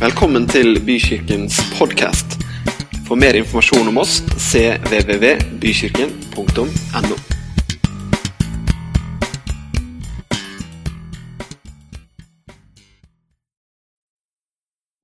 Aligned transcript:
Velkommen 0.00 0.46
til 0.48 0.78
Bykirkens 0.80 1.58
podkast. 1.76 2.40
For 3.04 3.20
mer 3.20 3.36
informasjon 3.36 3.84
om 3.90 3.98
oss 4.00 4.22
cvvvbykirken.no. 4.32 7.16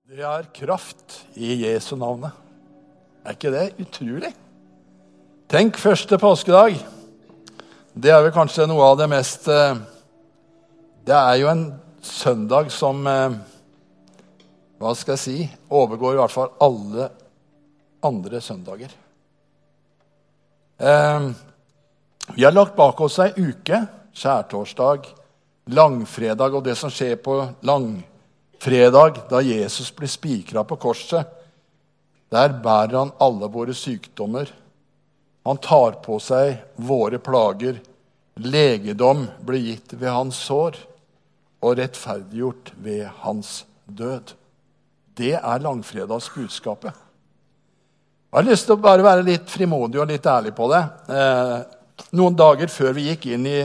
Det 0.08 0.24
er 0.24 0.48
kraft 0.56 1.28
i 1.36 1.60
Jesu 1.66 1.92
navnet. 2.00 2.32
Er 3.20 3.36
ikke 3.36 3.52
det 3.52 3.76
utrolig? 3.84 4.32
Tenk 5.52 5.76
første 5.76 6.16
påskedag. 6.16 6.80
Det 7.92 8.08
er 8.14 8.24
vel 8.24 8.32
kanskje 8.32 8.64
noe 8.72 8.80
av 8.94 8.96
det 9.02 9.10
mest 9.12 9.44
eh, 9.52 9.76
Det 11.04 11.18
er 11.20 11.36
jo 11.42 11.52
en 11.52 11.76
søndag 12.00 12.72
som 12.72 13.04
eh, 13.04 13.36
Hva 14.76 14.92
skal 14.94 15.16
jeg 15.16 15.22
si 15.22 15.38
overgår 15.72 16.16
i 16.16 16.20
hvert 16.20 16.34
fall 16.34 16.50
alle 16.60 17.08
andre 18.06 18.40
søndager. 18.40 18.90
Eh, 20.78 21.30
vi 22.34 22.44
har 22.44 22.52
lagt 22.52 22.76
bak 22.76 23.00
oss 23.00 23.18
ei 23.22 23.32
uke, 23.36 23.80
skjærtorsdag, 24.16 25.08
langfredag 25.72 26.54
og 26.58 26.64
det 26.66 26.76
som 26.78 26.92
skjer 26.92 27.16
på 27.22 27.38
langfredag, 27.66 29.22
da 29.30 29.42
Jesus 29.44 29.90
blir 29.96 30.10
spikra 30.10 30.64
på 30.64 30.78
korset. 30.80 31.26
Der 32.32 32.52
bærer 32.62 32.98
han 32.98 33.14
alle 33.22 33.48
våre 33.52 33.74
sykdommer. 33.74 34.50
Han 35.46 35.60
tar 35.62 36.00
på 36.02 36.18
seg 36.20 36.58
våre 36.76 37.20
plager. 37.22 37.78
Legedom 38.36 39.28
blir 39.46 39.62
gitt 39.70 39.94
ved 39.94 40.10
hans 40.10 40.40
sår 40.48 40.76
og 41.64 41.78
rettferdiggjort 41.78 42.74
ved 42.82 43.06
hans 43.22 43.62
død. 43.86 44.34
Det 45.16 45.32
er 45.38 45.62
langfredagsbudskapet. 45.64 46.92
Jeg 48.26 48.42
har 48.42 48.44
lyst 48.50 48.66
til 48.68 48.76
å 48.76 48.82
bare 48.84 49.04
være 49.04 49.24
litt 49.24 49.48
frimodig 49.48 50.00
og 50.02 50.10
litt 50.10 50.26
ærlig 50.28 50.52
på 50.56 50.66
det. 50.68 50.82
Eh, 51.08 51.60
noen 52.18 52.36
dager 52.36 52.68
før 52.68 52.92
vi 52.98 53.06
gikk 53.08 53.30
inn 53.32 53.46
i 53.48 53.60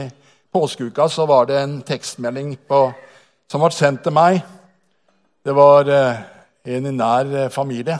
påskeuka, 0.52 1.08
så 1.12 1.26
var 1.28 1.50
det 1.50 1.58
en 1.60 1.74
tekstmelding 1.84 2.54
på, 2.68 2.80
som 3.52 3.60
ble 3.60 3.72
sendt 3.76 4.04
til 4.06 4.16
meg. 4.16 4.40
Det 5.44 5.52
var 5.52 5.90
eh, 5.92 6.22
en 6.72 6.88
i 6.88 6.94
nær 6.96 7.34
eh, 7.36 7.52
familie. 7.52 7.98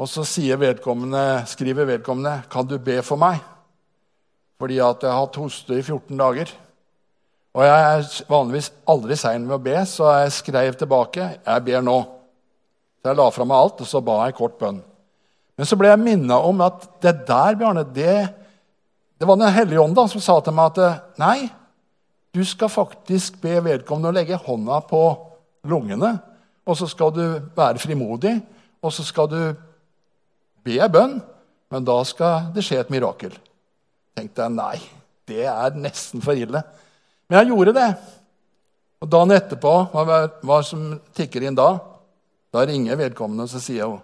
Og 0.00 0.08
så 0.08 0.24
vedkommende, 0.56 1.44
skriver 1.46 1.84
vedkommende 1.84 2.42
'Kan 2.50 2.66
du 2.66 2.78
be 2.78 3.02
for 3.02 3.16
meg?' 3.16 3.40
Fordi 4.60 4.78
at 4.78 5.02
jeg 5.02 5.10
har 5.10 5.20
hatt 5.20 5.36
hoste 5.36 5.72
i 5.72 5.82
14 5.82 6.18
dager. 6.18 6.52
Og 7.56 7.64
jeg 7.66 7.80
er 7.82 8.10
vanligvis 8.30 8.70
aldri 8.90 9.16
sein 9.18 9.42
med 9.46 9.56
å 9.56 9.62
be, 9.62 9.74
så 9.88 10.10
jeg 10.20 10.36
skrev 10.38 10.74
tilbake 10.78 11.40
'Jeg 11.46 11.64
ber 11.64 11.82
nå'. 11.82 12.04
Så 13.02 13.08
jeg 13.08 13.16
la 13.16 13.30
fra 13.30 13.44
meg 13.44 13.56
alt, 13.56 13.80
og 13.80 13.86
så 13.86 14.00
ba 14.00 14.26
jeg 14.26 14.34
kort 14.34 14.58
bønn. 14.58 14.82
Men 15.56 15.66
så 15.66 15.76
ble 15.76 15.88
jeg 15.88 15.98
minna 15.98 16.38
om 16.38 16.60
at 16.60 16.86
det 17.02 17.26
der, 17.26 17.54
Bjarne, 17.54 17.84
det, 17.84 18.28
det 19.18 19.28
var 19.28 19.36
Den 19.36 19.52
hellige 19.52 19.80
ånd 19.80 19.96
som 20.08 20.20
sa 20.20 20.40
til 20.40 20.52
meg 20.52 20.78
at 20.78 21.02
nei, 21.18 21.50
du 22.32 22.44
skal 22.44 22.68
faktisk 22.68 23.40
be 23.42 23.58
vedkommende 23.60 24.08
å 24.08 24.14
legge 24.14 24.36
hånda 24.36 24.80
på 24.88 25.02
lungene. 25.64 26.20
Og 26.66 26.76
så 26.76 26.86
skal 26.86 27.10
du 27.10 27.24
være 27.56 27.78
frimodig, 27.78 28.40
og 28.82 28.92
så 28.92 29.04
skal 29.04 29.28
du 29.28 29.54
be 30.64 30.78
ei 30.78 30.88
bønn, 30.88 31.20
men 31.70 31.84
da 31.84 31.98
skal 32.04 32.52
det 32.54 32.64
skje 32.64 32.80
et 32.80 32.90
mirakel. 32.90 33.34
tenkte 34.16 34.42
jeg 34.42 34.52
nei, 34.52 34.78
det 35.26 35.44
er 35.48 35.76
nesten 35.76 36.20
for 36.20 36.36
ille. 36.36 36.62
Men 37.30 37.38
jeg 37.38 37.52
gjorde 37.52 37.76
det. 37.76 37.88
Og 39.00 39.08
dagen 39.08 39.32
etterpå, 39.32 39.72
hva, 39.94 40.20
hva 40.44 40.60
som 40.66 40.96
tikker 41.16 41.46
inn 41.46 41.56
da? 41.56 41.70
Da 42.50 42.64
ringer 42.66 42.98
vedkommende, 42.98 43.46
og 43.46 43.52
så 43.52 43.62
sier 43.62 43.86
hun 43.86 44.00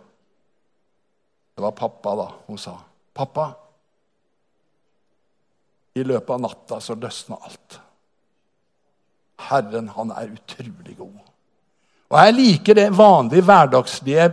Det 1.56 1.64
var 1.64 1.74
pappa, 1.74 2.14
da. 2.16 2.26
Hun 2.46 2.58
sa, 2.60 2.76
'Pappa, 3.16 3.46
i 5.96 6.02
løpet 6.04 6.30
av 6.30 6.40
natta 6.40 6.80
så 6.80 6.94
løsna 6.94 7.38
alt.' 7.40 7.78
Herren, 9.48 9.88
han 9.88 10.10
er 10.12 10.34
utrolig 10.36 10.96
god. 10.98 11.16
Og 12.10 12.18
jeg 12.20 12.34
liker 12.34 12.74
det 12.74 12.90
vanlige, 12.96 13.42
hverdagslige 13.42 14.26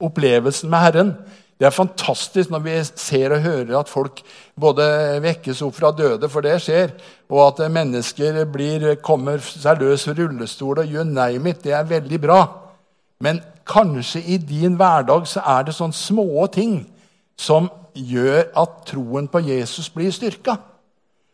opplevelsen 0.00 0.70
med 0.70 0.84
Herren. 0.84 1.12
Det 1.56 1.66
er 1.66 1.72
fantastisk 1.72 2.50
når 2.52 2.62
vi 2.66 2.74
ser 2.84 3.32
og 3.32 3.40
hører 3.40 3.78
at 3.78 3.88
folk 3.88 4.20
både 4.60 4.84
vekkes 5.24 5.62
opp 5.64 5.78
fra 5.78 5.90
døde, 5.96 6.28
for 6.28 6.44
det 6.44 6.58
skjer, 6.60 6.92
og 7.32 7.40
at 7.46 7.72
mennesker 7.72 8.42
blir, 8.52 8.90
kommer 9.00 9.40
seg 9.40 9.80
løs 9.80 10.04
rullestol 10.08 10.82
og 10.82 10.92
gjør 10.92 11.08
name 11.08 11.54
it. 11.54 11.64
Det 11.64 11.72
er 11.72 11.88
veldig 11.88 12.20
bra. 12.20 12.40
Men 13.24 13.40
kanskje 13.66 14.20
i 14.20 14.36
din 14.36 14.76
hverdag 14.76 15.24
så 15.26 15.40
er 15.56 15.64
det 15.66 15.74
sånne 15.78 15.96
små 15.96 16.46
ting 16.52 16.82
som 17.40 17.70
gjør 17.96 18.50
at 18.56 18.80
troen 18.90 19.28
på 19.28 19.40
Jesus 19.48 19.88
blir 19.92 20.12
styrka. 20.12 20.58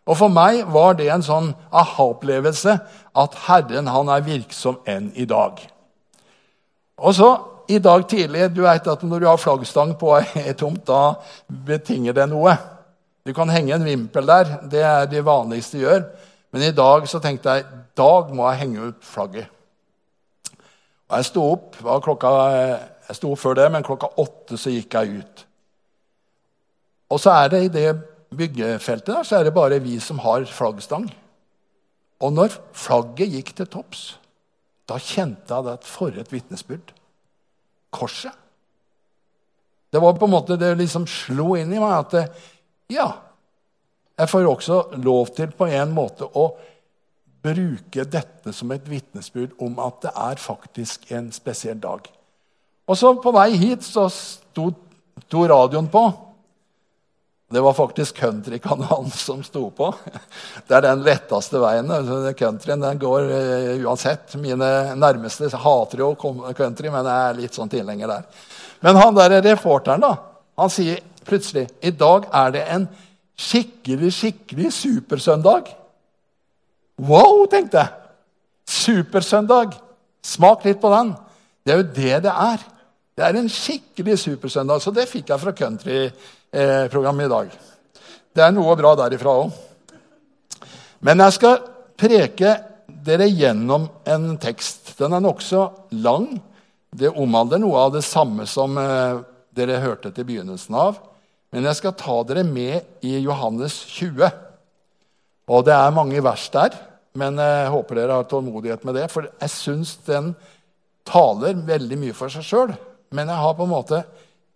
Og 0.07 0.19
For 0.19 0.31
meg 0.31 0.65
var 0.71 0.97
det 0.99 1.11
en 1.15 1.23
sånn 1.23 1.53
aha-opplevelse 1.71 2.79
at 3.19 3.39
Herren 3.47 3.91
han 3.91 4.11
er 4.11 4.25
virksom 4.27 4.81
enn 4.87 5.13
i 5.15 5.27
dag. 5.27 5.59
Og 7.03 7.15
så 7.15 7.31
i 7.73 7.81
dag 7.83 8.05
tidlig 8.09 8.49
du 8.55 8.63
vet 8.65 8.87
at 8.89 9.03
Når 9.07 9.21
du 9.23 9.27
har 9.29 9.41
flaggstang 9.41 9.95
på 9.99 10.15
ei 10.43 10.55
tomt, 10.59 10.85
da 10.87 11.17
betinger 11.47 12.17
det 12.17 12.29
noe. 12.31 12.55
Du 13.23 13.33
kan 13.35 13.51
henge 13.53 13.75
en 13.77 13.87
vimpel 13.87 14.27
der. 14.27 14.57
Det 14.71 14.83
er 14.83 15.09
det 15.11 15.25
vanligste 15.25 15.79
du 15.79 15.85
gjør. 15.87 16.05
Men 16.53 16.67
i 16.67 16.75
dag 16.77 17.07
så 17.09 17.21
tenkte 17.23 17.57
jeg 17.57 17.67
dag 17.97 18.33
må 18.35 18.49
jeg 18.51 18.63
henge 18.65 18.89
ut 18.91 19.05
flagget. 19.07 19.49
Og 21.09 21.17
Jeg 21.19 21.29
sto 21.29 21.45
opp 21.53 21.77
klokka, 22.05 22.31
jeg 23.09 23.19
sto 23.19 23.35
før 23.37 23.59
det, 23.61 23.67
men 23.73 23.85
klokka 23.85 24.09
åtte 24.21 24.57
så 24.61 24.73
gikk 24.73 24.97
jeg 24.97 25.23
ut. 25.23 25.45
Og 27.13 27.21
så 27.21 27.35
er 27.37 27.53
det 27.53 27.61
i 27.67 27.73
det 27.73 27.91
byggefeltet 28.33 29.13
der, 29.13 29.27
så 29.29 29.39
er 29.39 29.45
det 29.45 29.55
bare 29.55 29.81
vi 29.85 29.99
som 30.01 30.23
har 30.25 30.47
flaggstang. 30.49 31.05
Og 32.25 32.33
når 32.33 32.57
flagget 32.73 33.37
gikk 33.37 33.53
til 33.59 33.69
topps, 33.69 34.03
da 34.89 34.97
kjente 34.97 35.53
jeg 35.53 35.77
at 35.77 35.89
for 35.89 36.17
et 36.17 36.33
vitnesbyrd 36.33 36.95
korset. 37.93 38.33
Det 39.93 40.01
var 40.01 40.17
på 40.17 40.25
en 40.25 40.33
måte, 40.33 40.57
det 40.57 40.73
liksom 40.81 41.05
slo 41.07 41.53
inn 41.61 41.73
i 41.73 41.81
meg 41.81 41.93
at 41.99 42.39
ja, 42.93 43.09
jeg 44.17 44.29
får 44.29 44.49
også 44.49 44.79
lov 45.05 45.33
til 45.37 45.53
på 45.57 45.69
en 45.69 45.93
måte 45.93 46.25
å 46.25 46.47
bruke 47.43 48.05
dette 48.09 48.55
som 48.55 48.73
et 48.73 48.87
vitnesbyrd 48.89 49.57
om 49.63 49.79
at 49.83 50.01
det 50.05 50.13
er 50.15 50.41
faktisk 50.41 51.11
en 51.13 51.31
spesiell 51.35 51.81
dag. 51.83 52.07
Og 52.89 52.99
så 52.99 53.13
På 53.21 53.33
vei 53.35 53.51
hit 53.57 53.85
så 53.87 54.09
sto, 54.11 54.71
sto 55.27 55.45
radioen 55.49 55.89
på. 55.91 56.05
Det 57.53 57.61
var 57.61 57.75
faktisk 57.77 58.17
countrykanalen 58.17 59.11
som 59.27 59.43
sto 59.45 59.67
på. 59.71 59.91
Det 60.67 60.77
er 60.77 60.87
den 60.87 61.05
letteste 61.05 61.61
veien. 61.61 61.93
Countryen 62.39 62.81
den 62.81 63.01
går 63.03 63.29
uh, 63.29 63.85
uansett. 63.85 64.35
Mine 64.41 64.95
nærmeste 64.97 65.51
hater 65.53 66.01
jo 66.05 66.15
country, 66.17 66.89
men 66.89 67.05
jeg 67.05 67.29
er 67.29 67.41
litt 67.43 67.59
sånn 67.59 67.73
tilhenger 67.73 68.09
der. 68.09 68.27
Men 68.83 68.99
han 68.99 69.15
der 69.15 69.37
reporteren 69.45 70.03
da, 70.03 70.15
han 70.59 70.73
sier 70.73 71.03
plutselig 71.29 71.69
i 71.85 71.93
dag 71.95 72.25
er 72.33 72.57
det 72.57 72.65
en 72.73 72.89
skikkelig, 73.39 74.11
skikkelig 74.17 74.73
supersøndag. 74.75 75.71
Wow, 77.03 77.45
tenkte 77.53 77.83
jeg. 77.85 77.99
Supersøndag. 78.73 79.77
Smak 80.25 80.65
litt 80.65 80.81
på 80.81 80.91
den. 80.93 81.17
Det 81.63 81.75
er 81.75 81.83
jo 81.83 81.91
det 82.01 82.21
det 82.27 82.33
er. 82.33 82.69
Det 83.13 83.25
er 83.27 83.39
en 83.39 83.49
skikkelig 83.53 84.19
supersøndag. 84.25 84.81
Så 84.81 84.93
det 84.95 85.11
fikk 85.11 85.31
jeg 85.33 85.43
fra 85.43 85.53
country 85.57 86.07
eh, 86.53 86.87
programmet 86.93 87.27
i 87.27 87.33
dag. 87.33 87.53
Det 88.33 88.45
er 88.45 88.55
noe 88.55 88.77
bra 88.79 88.95
derifra 89.01 89.35
òg. 89.43 89.53
Men 91.03 91.25
jeg 91.25 91.37
skal 91.37 91.59
preke 91.99 92.55
dere 93.03 93.27
gjennom 93.29 93.89
en 94.09 94.37
tekst. 94.41 94.95
Den 95.01 95.17
er 95.17 95.25
nokså 95.25 95.67
lang. 96.05 96.29
Det 96.93 97.11
omhandler 97.11 97.63
noe 97.63 97.89
av 97.89 97.97
det 97.97 98.05
samme 98.07 98.47
som 98.49 98.79
eh, 98.79 99.19
dere 99.57 99.81
hørte 99.83 100.13
til 100.15 100.29
begynnelsen 100.29 100.77
av. 100.79 101.01
Men 101.53 101.69
jeg 101.69 101.81
skal 101.81 101.97
ta 101.99 102.17
dere 102.29 102.45
med 102.49 103.05
i 103.05 103.19
Johannes 103.21 103.77
20. 103.99 104.31
Og 105.53 105.67
det 105.67 105.75
er 105.75 105.95
mange 105.95 106.23
vers 106.25 106.47
der, 106.55 106.77
men 107.19 107.37
jeg 107.37 107.73
håper 107.75 107.99
dere 107.99 108.17
har 108.21 108.29
tålmodighet 108.31 108.87
med 108.89 108.97
det. 108.97 109.09
For 109.13 109.27
jeg 109.29 109.53
syns 109.53 109.99
den 110.07 110.33
taler 111.09 111.59
veldig 111.67 111.99
mye 112.01 112.17
for 112.17 112.33
seg 112.33 112.47
sjøl. 112.47 112.73
Men 113.13 113.29
jeg 113.29 113.43
har 113.43 113.57
på 113.59 113.67
en 113.67 113.75
måte 113.75 114.01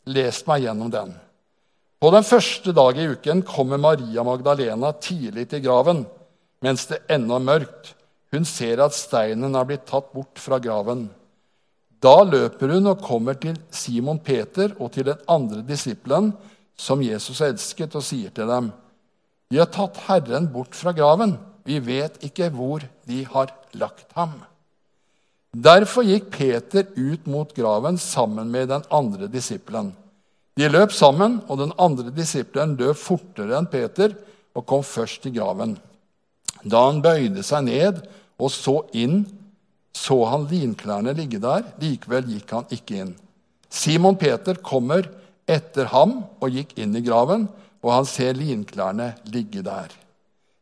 lest 0.09 0.47
meg 0.49 0.65
gjennom 0.65 0.93
den. 0.93 1.13
På 2.01 2.11
den 2.13 2.25
første 2.29 2.75
dag 2.77 2.99
i 3.01 3.07
uken 3.09 3.41
kommer 3.47 3.81
Maria 3.81 4.25
Magdalena 4.27 4.93
tidlig 5.01 5.49
til 5.51 5.65
graven 5.65 6.05
mens 6.65 6.87
det 6.91 7.03
ennå 7.13 7.37
er 7.37 7.47
mørkt. 7.47 7.93
Hun 8.33 8.45
ser 8.49 8.81
at 8.85 8.97
steinen 8.97 9.55
har 9.57 9.69
blitt 9.69 9.87
tatt 9.89 10.11
bort 10.15 10.41
fra 10.41 10.59
graven. 10.63 11.07
Da 12.03 12.21
løper 12.27 12.75
hun 12.75 12.91
og 12.91 13.05
kommer 13.05 13.39
til 13.41 13.57
Simon 13.73 14.19
Peter 14.21 14.75
og 14.77 14.93
til 14.97 15.09
den 15.09 15.23
andre 15.31 15.63
disippelen 15.67 16.33
som 16.77 17.01
Jesus 17.01 17.41
elsket, 17.41 17.95
og 17.97 18.05
sier 18.05 18.33
til 18.35 18.51
dem.: 18.51 18.73
De 19.51 19.61
har 19.63 19.71
tatt 19.73 19.97
Herren 20.09 20.51
bort 20.53 20.75
fra 20.77 20.93
graven. 20.93 21.39
Vi 21.65 21.79
vet 21.81 22.19
ikke 22.25 22.51
hvor 22.53 22.85
de 23.09 23.25
har 23.25 23.55
lagt 23.75 24.13
ham. 24.15 24.37
Derfor 25.57 26.05
gikk 26.05 26.29
Peter 26.31 26.85
ut 26.97 27.27
mot 27.27 27.55
graven 27.55 27.97
sammen 27.99 28.51
med 28.53 28.69
den 28.69 28.85
andre 28.91 29.27
disippelen. 29.27 29.95
De 30.57 30.69
løp 30.73 30.95
sammen, 30.97 31.41
og 31.53 31.61
den 31.61 31.75
andre 31.77 32.13
disippelen 32.17 32.79
løp 32.81 32.97
fortere 32.97 33.59
enn 33.59 33.69
Peter 33.69 34.15
og 34.57 34.65
kom 34.69 34.85
først 34.87 35.27
til 35.27 35.35
graven. 35.37 35.75
Da 36.65 36.87
han 36.89 37.03
bøyde 37.05 37.45
seg 37.45 37.67
ned 37.69 38.01
og 38.41 38.49
så 38.53 38.81
inn, 38.97 39.25
så 39.97 40.17
han 40.31 40.49
linklærne 40.49 41.13
ligge 41.17 41.41
der. 41.43 41.65
Likevel 41.81 42.33
gikk 42.33 42.57
han 42.57 42.73
ikke 42.73 43.03
inn. 43.05 43.13
Simon 43.69 44.17
Peter 44.17 44.57
kommer 44.65 45.09
etter 45.47 45.91
ham 45.93 46.19
og 46.41 46.53
gikk 46.53 46.77
inn 46.81 46.97
i 46.97 47.05
graven, 47.05 47.47
og 47.85 47.93
han 47.93 48.09
ser 48.09 48.37
linklærne 48.37 49.13
ligge 49.33 49.63
der. 49.67 49.93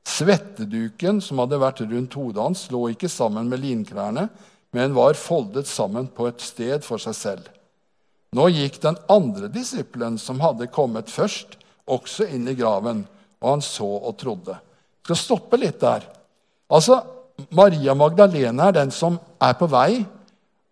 Svetteduken 0.05 1.23
som 1.25 1.41
hadde 1.41 1.61
vært 1.63 1.85
rundt 1.87 2.19
hodet 2.19 2.43
hans, 2.43 2.67
lå 2.75 2.91
ikke 2.93 3.09
sammen 3.09 3.49
med 3.49 3.63
linklærne, 3.63 4.29
men 4.75 4.97
var 4.97 5.17
foldet 5.17 5.71
sammen 5.71 6.11
på 6.11 6.27
et 6.29 6.43
sted 6.43 6.83
for 6.85 7.01
seg 7.01 7.17
selv. 7.17 7.54
Nå 8.35 8.49
gikk 8.51 8.81
den 8.83 8.97
andre 9.11 9.49
disippelen, 9.53 10.17
som 10.19 10.41
hadde 10.43 10.71
kommet 10.73 11.13
først, 11.13 11.55
også 11.87 12.27
inn 12.35 12.49
i 12.51 12.57
graven, 12.59 13.05
og 13.43 13.51
han 13.53 13.63
så 13.63 13.87
og 13.87 14.17
trodde. 14.19 14.57
Jeg 14.57 15.11
skal 15.11 15.21
stoppe 15.21 15.61
litt 15.61 15.79
der. 15.83 16.07
Altså, 16.73 16.99
Maria 17.55 17.95
Magdalena 17.95 18.71
er 18.71 18.79
den 18.81 18.91
som 18.95 19.21
er 19.43 19.55
på 19.59 19.69
vei, 19.71 20.03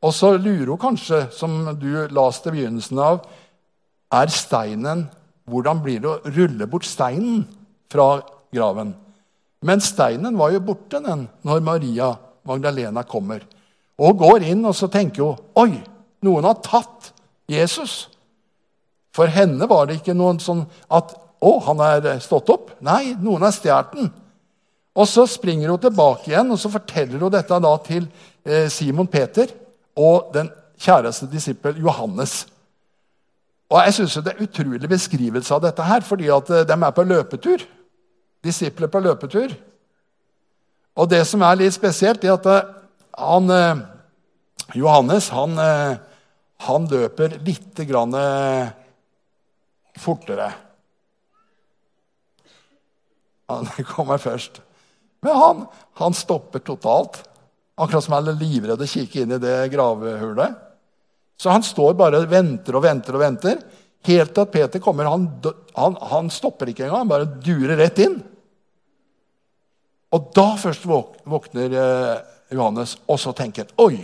og 0.02 0.14
så 0.16 0.32
lurer 0.34 0.72
hun 0.72 0.80
kanskje, 0.82 1.26
som 1.30 1.60
du 1.78 1.90
leste 2.10 2.50
begynnelsen 2.50 2.98
av, 3.02 3.22
er 4.12 4.32
steinen 4.32 5.08
Hvordan 5.52 5.80
blir 5.82 5.98
det 5.98 6.06
å 6.06 6.30
rulle 6.36 6.68
bort 6.70 6.86
steinen 6.86 7.40
fra 7.90 8.20
graven? 8.54 8.92
Men 9.66 9.82
steinen 9.82 10.38
var 10.38 10.52
jo 10.54 10.60
borte 10.62 11.00
den, 11.02 11.24
når 11.42 11.64
Maria 11.66 12.12
Magdalena 12.46 13.02
kommer. 13.02 13.42
Og 13.98 14.20
går 14.22 14.46
inn, 14.52 14.62
og 14.66 14.76
så 14.78 14.86
tenker 14.90 15.26
hun 15.26 15.64
Oi, 15.64 15.82
noen 16.22 16.46
har 16.46 16.62
tatt 16.62 17.10
Jesus. 17.50 18.06
For 19.12 19.28
henne 19.30 19.68
var 19.68 19.88
det 19.88 20.00
ikke 20.00 20.16
noen 20.16 20.40
sånn 20.42 20.64
at 20.92 21.18
Å, 21.42 21.56
han 21.66 21.80
er 21.82 22.20
stått 22.22 22.52
opp. 22.54 22.68
Nei, 22.86 23.16
noen 23.18 23.42
har 23.42 23.50
stjålet 23.50 23.96
den. 23.96 24.12
Og 24.94 25.08
så 25.10 25.24
springer 25.26 25.72
hun 25.72 25.80
tilbake 25.82 26.30
igjen 26.30 26.52
og 26.54 26.60
så 26.60 26.70
forteller 26.70 27.18
hun 27.18 27.32
dette 27.34 27.58
da 27.64 27.72
til 27.82 28.04
eh, 28.46 28.68
Simon 28.70 29.08
Peter 29.10 29.50
og 29.98 30.30
den 30.36 30.52
kjæreste 30.78 31.26
disippel 31.32 31.80
Johannes. 31.82 32.44
Og 33.72 33.80
jeg 33.80 33.94
synes 33.96 34.14
Det 34.14 34.34
er 34.36 34.44
utrolig 34.44 34.88
beskrivelse 34.88 35.54
av 35.54 35.64
dette, 35.64 35.82
her, 35.82 36.06
fordi 36.06 36.30
at 36.30 36.50
eh, 36.50 36.66
de 36.68 36.78
er 36.78 36.94
på 36.94 37.08
løpetur. 37.10 37.66
Disipler 38.44 38.86
på 38.86 39.02
løpetur. 39.02 39.56
Og 40.94 41.10
det 41.10 41.24
som 41.26 41.42
er 41.42 41.58
litt 41.58 41.74
spesielt, 41.74 42.22
er 42.22 42.36
at 42.36 42.46
eh, 42.46 42.70
han, 43.18 43.50
Johannes 44.78 45.32
han, 45.34 45.58
han 46.66 46.86
løper 46.90 47.38
litt 47.46 47.80
grann 47.88 48.14
fortere. 49.98 50.50
Han 53.52 53.66
kommer 53.94 54.18
først. 54.18 54.60
Men 55.22 55.36
han, 55.36 55.66
han 56.00 56.14
stopper 56.14 56.58
totalt. 56.58 57.22
Akkurat 57.74 58.04
som 58.04 58.16
han 58.16 58.32
er 58.32 58.40
livredd 58.40 58.82
å 58.82 58.88
kikke 58.88 59.22
inn 59.22 59.36
i 59.36 59.40
det 59.42 59.56
gravehullet. 59.72 60.58
Så 61.40 61.50
han 61.50 61.64
står 61.66 61.94
bare 61.98 62.20
og 62.22 62.30
venter 62.30 62.76
og 62.78 62.84
venter 62.84 63.16
og 63.16 63.22
venter. 63.22 63.62
Helt 64.06 64.34
til 64.34 64.44
at 64.44 64.52
Peter 64.52 64.82
kommer. 64.82 65.08
Han, 65.10 65.28
han, 65.78 65.96
han 66.10 66.30
stopper 66.30 66.70
ikke 66.70 66.86
engang. 66.86 67.04
Han 67.04 67.12
bare 67.12 67.30
durer 67.42 67.78
rett 67.80 68.02
inn. 68.02 68.18
Og 70.12 70.28
da 70.36 70.52
først 70.60 70.84
våkner 70.84 71.78
eh, 71.80 72.16
Johannes, 72.52 72.98
og 73.08 73.16
så 73.22 73.32
tenker 73.36 73.64
han 73.64 73.86
Oi! 73.86 74.02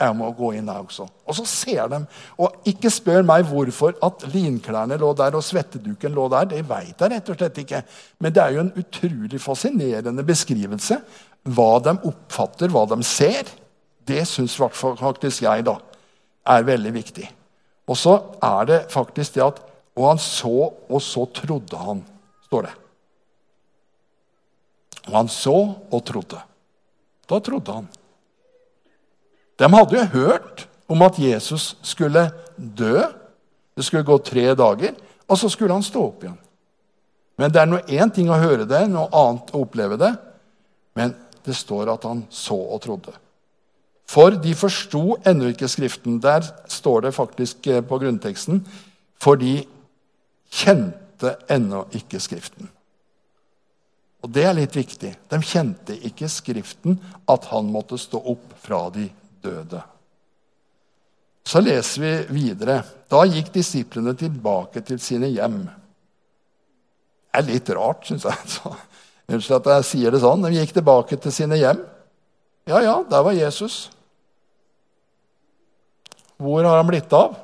Jeg 0.00 0.16
må 0.16 0.30
gå 0.32 0.54
inn 0.56 0.68
der 0.68 0.80
også. 0.80 1.04
Og 1.28 1.36
så 1.36 1.44
ser 1.44 1.88
de. 1.92 1.98
Og 2.40 2.68
ikke 2.70 2.88
spør 2.92 3.26
meg 3.26 3.44
hvorfor 3.50 3.98
at 4.06 4.24
linklærne 4.32 4.96
lå 5.00 5.10
der 5.18 5.36
og 5.36 5.44
svetteduken 5.44 6.14
lå 6.16 6.24
der. 6.32 6.48
Det 6.48 6.62
veit 6.68 6.94
jeg 6.94 7.12
rett 7.12 7.28
og 7.28 7.36
slett 7.36 7.60
ikke. 7.60 7.82
Men 8.18 8.32
det 8.32 8.42
er 8.42 8.54
jo 8.56 8.62
en 8.64 8.72
utrolig 8.80 9.42
fascinerende 9.44 10.24
beskrivelse. 10.24 10.96
Hva 11.52 11.68
de 11.84 11.94
oppfatter, 12.08 12.72
hva 12.72 12.86
de 12.88 13.00
ser. 13.04 13.52
Det 14.08 14.24
syns 14.28 14.56
faktisk 14.56 15.44
jeg 15.44 15.68
da 15.68 15.76
er 16.48 16.66
veldig 16.66 16.94
viktig. 16.96 17.28
Og 17.90 17.98
så 18.00 18.16
er 18.40 18.70
det 18.72 18.80
faktisk 18.92 19.36
det 19.36 19.44
at 19.50 19.66
Og 19.98 20.06
han 20.06 20.20
så, 20.22 20.70
og 20.88 21.00
så 21.02 21.26
trodde 21.34 21.76
han, 21.76 21.98
står 22.46 22.62
det. 22.62 22.74
Og 25.10 25.16
han 25.18 25.28
så 25.28 25.56
og 25.90 26.04
trodde. 26.06 26.38
Da 27.28 27.40
trodde 27.42 27.74
han. 27.74 27.88
De 29.60 29.68
hadde 29.68 29.98
jo 29.98 30.04
hørt 30.14 30.66
om 30.90 31.02
at 31.04 31.18
Jesus 31.20 31.74
skulle 31.84 32.30
dø. 32.56 33.02
Det 33.76 33.84
skulle 33.84 34.06
gå 34.08 34.16
tre 34.24 34.54
dager, 34.56 34.94
og 35.28 35.38
så 35.38 35.50
skulle 35.52 35.76
han 35.76 35.84
stå 35.84 36.04
opp 36.08 36.24
igjen. 36.24 36.38
Men 37.40 37.52
Det 37.52 37.60
er 37.60 37.68
noe 37.68 37.86
én 37.88 38.12
ting 38.12 38.28
å 38.28 38.40
høre 38.40 38.66
det, 38.68 38.82
noe 38.88 39.08
annet 39.16 39.52
å 39.52 39.62
oppleve 39.64 39.96
det. 40.00 40.12
Men 40.96 41.14
det 41.44 41.56
står 41.56 41.92
at 41.92 42.04
han 42.04 42.24
så 42.28 42.56
og 42.56 42.82
trodde. 42.84 43.14
For 44.10 44.34
de 44.34 44.52
forsto 44.58 45.20
ennå 45.24 45.52
ikke 45.52 45.68
Skriften. 45.70 46.18
Der 46.20 46.42
står 46.68 47.06
det 47.06 47.14
faktisk 47.14 47.66
eh, 47.70 47.80
på 47.80 48.00
grunnteksten. 48.02 48.64
For 49.22 49.38
de 49.38 49.62
kjente 50.50 51.36
ennå 51.48 51.84
ikke 51.96 52.20
Skriften. 52.20 52.68
Og 54.20 54.32
det 54.34 54.44
er 54.44 54.58
litt 54.58 54.76
viktig. 54.76 55.14
De 55.30 55.40
kjente 55.46 55.96
ikke 56.10 56.28
Skriften, 56.28 56.98
at 57.30 57.48
han 57.54 57.70
måtte 57.72 58.00
stå 58.00 58.20
opp 58.34 58.56
fra 58.60 58.88
de 58.92 59.06
døde. 59.42 59.82
Så 61.46 61.62
leser 61.64 62.02
vi 62.02 62.42
videre. 62.42 62.80
Da 63.10 63.24
gikk 63.26 63.50
disiplene 63.54 64.14
tilbake 64.18 64.82
til 64.86 65.00
sine 65.02 65.30
hjem. 65.32 65.62
Det 67.30 67.40
er 67.40 67.46
litt 67.46 67.70
rart, 67.74 68.04
syns 68.06 68.26
jeg. 68.28 68.74
Unnskyld 69.30 69.56
at 69.60 69.70
jeg 69.76 69.88
sier 69.88 70.14
det 70.14 70.22
sånn. 70.22 70.44
De 70.46 70.52
gikk 70.54 70.74
tilbake 70.76 71.18
til 71.22 71.34
sine 71.34 71.58
hjem. 71.58 71.82
Ja, 72.70 72.82
ja, 72.84 72.96
der 73.08 73.24
var 73.26 73.34
Jesus. 73.34 73.88
Hvor 76.40 76.64
har 76.64 76.78
han 76.80 76.88
blitt 76.88 77.12
av? 77.12 77.36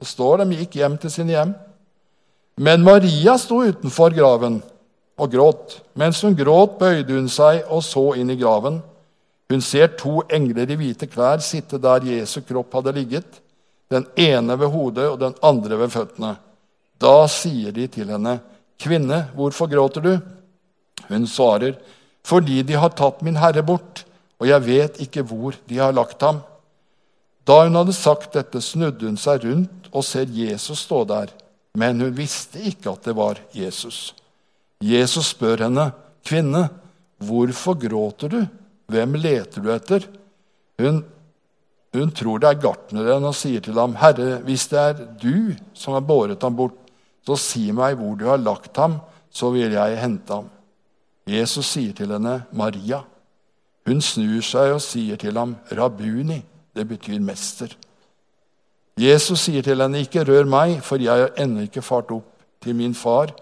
Det 0.00 0.08
står 0.08 0.42
de 0.42 0.60
gikk 0.60 0.78
hjem 0.80 0.96
til 1.00 1.12
sine 1.12 1.34
hjem. 1.34 1.54
Men 2.60 2.84
Maria 2.86 3.34
sto 3.40 3.62
utenfor 3.64 4.14
graven 4.14 4.60
og 5.18 5.30
gråt. 5.30 5.78
Mens 5.98 6.20
hun 6.22 6.36
gråt, 6.38 6.78
bøyde 6.78 7.16
hun 7.16 7.30
seg 7.30 7.64
og 7.66 7.82
så 7.86 8.12
inn 8.18 8.30
i 8.30 8.38
graven. 8.38 8.80
Hun 9.50 9.60
ser 9.60 9.92
to 9.98 10.22
engler 10.32 10.70
i 10.70 10.76
hvite 10.78 11.08
klær 11.10 11.42
sitte 11.44 11.78
der 11.82 12.06
Jesu 12.08 12.40
kropp 12.46 12.72
hadde 12.78 12.94
ligget, 12.96 13.40
den 13.92 14.06
ene 14.16 14.56
ved 14.58 14.72
hodet 14.72 15.08
og 15.10 15.18
den 15.20 15.36
andre 15.44 15.78
ved 15.82 15.92
føttene. 15.92 16.34
Da 17.00 17.26
sier 17.28 17.74
de 17.74 17.86
til 17.86 18.08
henne, 18.08 18.40
'Kvinne, 18.80 19.28
hvorfor 19.34 19.68
gråter 19.70 20.00
du?' 20.00 20.18
Hun 21.08 21.26
svarer, 21.26 21.76
'Fordi 22.24 22.62
de 22.62 22.74
har 22.74 22.88
tatt 22.88 23.22
min 23.22 23.36
Herre 23.36 23.62
bort, 23.62 24.04
og 24.40 24.48
jeg 24.48 24.66
vet 24.66 25.00
ikke 25.00 25.22
hvor 25.22 25.54
de 25.68 25.78
har 25.78 25.92
lagt 25.92 26.22
ham.' 26.22 26.42
Da 27.46 27.64
hun 27.64 27.74
hadde 27.74 27.92
sagt 27.92 28.32
dette, 28.32 28.60
snudde 28.60 29.04
hun 29.04 29.16
seg 29.20 29.44
rundt 29.44 29.88
og 29.92 30.04
ser 30.04 30.24
Jesus 30.24 30.78
stå 30.78 31.04
der, 31.04 31.28
men 31.74 32.00
hun 32.00 32.16
visste 32.16 32.58
ikke 32.58 32.90
at 32.90 33.04
det 33.04 33.16
var 33.16 33.38
Jesus. 33.52 34.14
Jesus 34.80 35.26
spør 35.36 35.68
henne, 35.68 35.92
'Kvinne, 36.24 36.68
hvorfor 37.18 37.74
gråter 37.74 38.28
du?' 38.28 38.46
Hvem 38.94 39.18
leter 39.18 39.62
du 39.64 39.70
etter? 39.74 40.06
Hun, 40.78 41.02
hun 41.94 42.12
tror 42.14 42.42
det 42.42 42.50
er 42.50 42.62
gartneren 42.62 43.26
og 43.26 43.36
sier 43.38 43.62
til 43.64 43.78
ham, 43.78 43.96
Herre, 43.98 44.38
hvis 44.46 44.68
det 44.70 44.80
er 44.80 45.04
du 45.20 45.54
som 45.74 45.96
har 45.96 46.06
båret 46.06 46.42
ham 46.42 46.56
bort, 46.58 46.78
så 47.24 47.38
si 47.40 47.70
meg 47.72 47.96
hvor 47.98 48.18
du 48.20 48.26
har 48.28 48.42
lagt 48.42 48.76
ham, 48.78 48.98
så 49.34 49.50
vil 49.54 49.72
jeg 49.74 49.98
hente 49.98 50.34
ham. 50.34 50.50
Jesus 51.26 51.70
sier 51.72 51.94
til 51.96 52.12
henne, 52.12 52.42
Maria. 52.52 53.00
Hun 53.88 54.00
snur 54.04 54.44
seg 54.44 54.74
og 54.76 54.82
sier 54.84 55.18
til 55.20 55.36
ham, 55.40 55.56
Rabuni. 55.72 56.42
Det 56.74 56.84
betyr 56.88 57.20
mester. 57.22 57.72
Jesus 59.00 59.46
sier 59.46 59.64
til 59.64 59.80
henne, 59.80 60.04
Ikke 60.04 60.24
rør 60.26 60.46
meg, 60.46 60.78
for 60.82 61.00
jeg 61.02 61.26
har 61.26 61.34
ennå 61.40 61.66
ikke 61.66 61.82
fart 61.82 62.12
opp 62.14 62.28
til 62.62 62.76
min 62.76 62.94
far. 62.94 63.32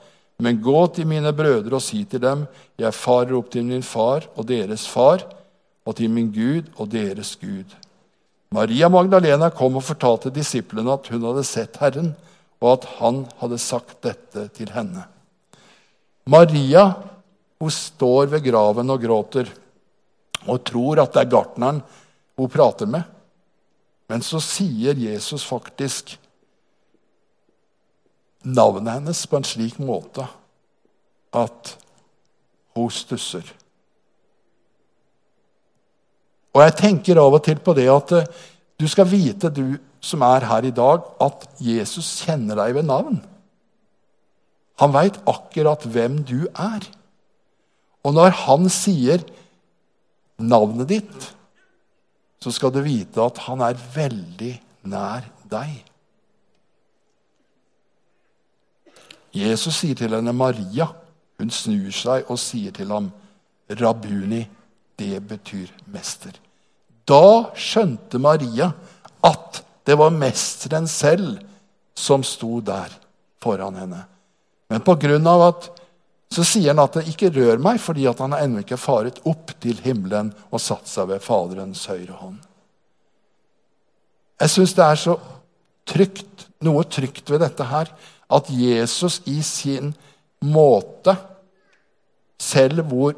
Men 0.43 0.63
gå 0.63 0.87
til 0.95 1.07
mine 1.07 1.33
brødre 1.33 1.77
og 1.77 1.83
si 1.83 2.05
til 2.05 2.23
dem, 2.23 2.47
jeg 2.79 2.95
farer 2.95 3.35
opp 3.39 3.51
til 3.53 3.65
min 3.65 3.83
far 3.83 4.27
og 4.35 4.49
deres 4.49 4.89
far, 4.89 5.23
og 5.87 5.97
til 5.99 6.11
min 6.11 6.31
Gud 6.33 6.69
og 6.77 6.91
deres 6.93 7.35
Gud. 7.41 7.77
Maria 8.53 8.89
Magdalena 8.93 9.49
kom 9.51 9.79
og 9.81 9.87
fortalte 9.87 10.33
disiplene 10.35 10.93
at 10.93 11.09
hun 11.11 11.25
hadde 11.25 11.45
sett 11.49 11.79
Herren, 11.81 12.13
og 12.63 12.77
at 12.77 12.85
han 12.99 13.25
hadde 13.41 13.59
sagt 13.59 14.03
dette 14.05 14.47
til 14.55 14.71
henne. 14.75 15.07
Maria 16.31 16.93
hun 17.63 17.71
står 17.71 18.31
ved 18.31 18.45
graven 18.45 18.91
og 18.91 19.03
gråter 19.03 19.51
og 20.51 20.63
tror 20.67 21.03
at 21.03 21.15
det 21.15 21.25
er 21.25 21.31
gartneren 21.31 21.81
hun 22.39 22.51
prater 22.51 22.91
med. 22.91 23.03
Men 24.11 24.23
så 24.27 24.41
sier 24.43 24.99
Jesus 24.99 25.45
faktisk 25.47 26.17
navnet 28.43 28.99
hennes 28.99 29.23
på 29.31 29.39
en 29.39 29.47
slik 29.47 29.79
måte 29.79 30.27
at 31.33 31.77
hun 32.75 32.91
stusser. 32.91 33.47
Og 36.53 36.65
jeg 36.65 36.77
tenker 36.79 37.21
av 37.21 37.33
og 37.33 37.45
til 37.45 37.61
på 37.65 37.75
det 37.77 37.89
at 37.91 38.15
eh, 38.19 38.31
du 38.81 38.89
skal 38.91 39.09
vite, 39.09 39.51
du 39.53 39.79
som 40.03 40.25
er 40.27 40.49
her 40.49 40.67
i 40.67 40.75
dag, 40.75 41.05
at 41.23 41.47
Jesus 41.63 42.09
kjenner 42.25 42.59
deg 42.59 42.75
ved 42.77 42.89
navn. 42.89 43.21
Han 44.83 44.95
veit 44.95 45.21
akkurat 45.31 45.85
hvem 45.87 46.23
du 46.27 46.49
er. 46.51 46.83
Og 48.03 48.17
når 48.17 48.35
han 48.43 48.67
sier 48.73 49.23
navnet 50.43 50.91
ditt, 50.91 51.29
så 52.43 52.51
skal 52.51 52.73
du 52.75 52.81
vite 52.83 53.23
at 53.23 53.39
han 53.47 53.63
er 53.63 53.79
veldig 53.95 54.53
nær 54.91 55.29
deg. 55.53 55.77
Jesus 59.33 59.79
sier 59.79 59.97
til 59.97 60.13
henne 60.13 60.35
Maria. 60.35 60.91
Hun 61.39 61.55
snur 61.55 61.95
seg 61.95 62.27
og 62.31 62.41
sier 62.43 62.75
til 62.75 62.91
ham, 62.93 63.09
Rabuni, 63.79 64.43
det 65.03 65.21
betyr 65.27 65.71
mester. 65.91 66.35
Da 67.09 67.51
skjønte 67.59 68.21
Maria 68.23 68.71
at 69.27 69.63
det 69.87 69.97
var 69.99 70.15
mesteren 70.15 70.87
selv 70.91 71.41
som 71.99 72.23
sto 72.27 72.61
der 72.65 72.93
foran 73.43 73.79
henne. 73.81 74.05
Men 74.71 74.85
på 74.87 74.95
grunn 75.01 75.27
av 75.29 75.47
at 75.51 75.71
så 76.33 76.45
sier 76.49 76.71
han 76.73 76.81
at 76.81 76.95
det 76.97 77.11
ikke 77.11 77.33
rør 77.35 77.61
meg, 77.61 77.81
fordi 77.83 78.07
han 78.09 78.33
har 78.33 78.47
ennå 78.47 78.63
ikke 78.63 78.81
faret 78.81 79.19
opp 79.29 79.53
til 79.61 79.77
himmelen 79.85 80.31
og 80.49 80.63
satt 80.65 80.89
seg 80.89 81.11
ved 81.11 81.21
Faderens 81.25 81.85
høyre 81.91 82.17
hånd. 82.17 82.39
Jeg 84.41 84.55
syns 84.55 84.73
det 84.79 84.87
er 84.87 85.01
så 85.03 85.19
trygt, 85.87 86.47
noe 86.65 86.87
trygt 86.89 87.29
ved 87.29 87.43
dette 87.45 87.67
her, 87.69 87.91
at 88.33 88.49
Jesus 88.49 89.21
i 89.29 89.43
sin 89.45 89.93
måte, 90.41 91.15
selv 92.41 92.87
hvor 92.89 93.13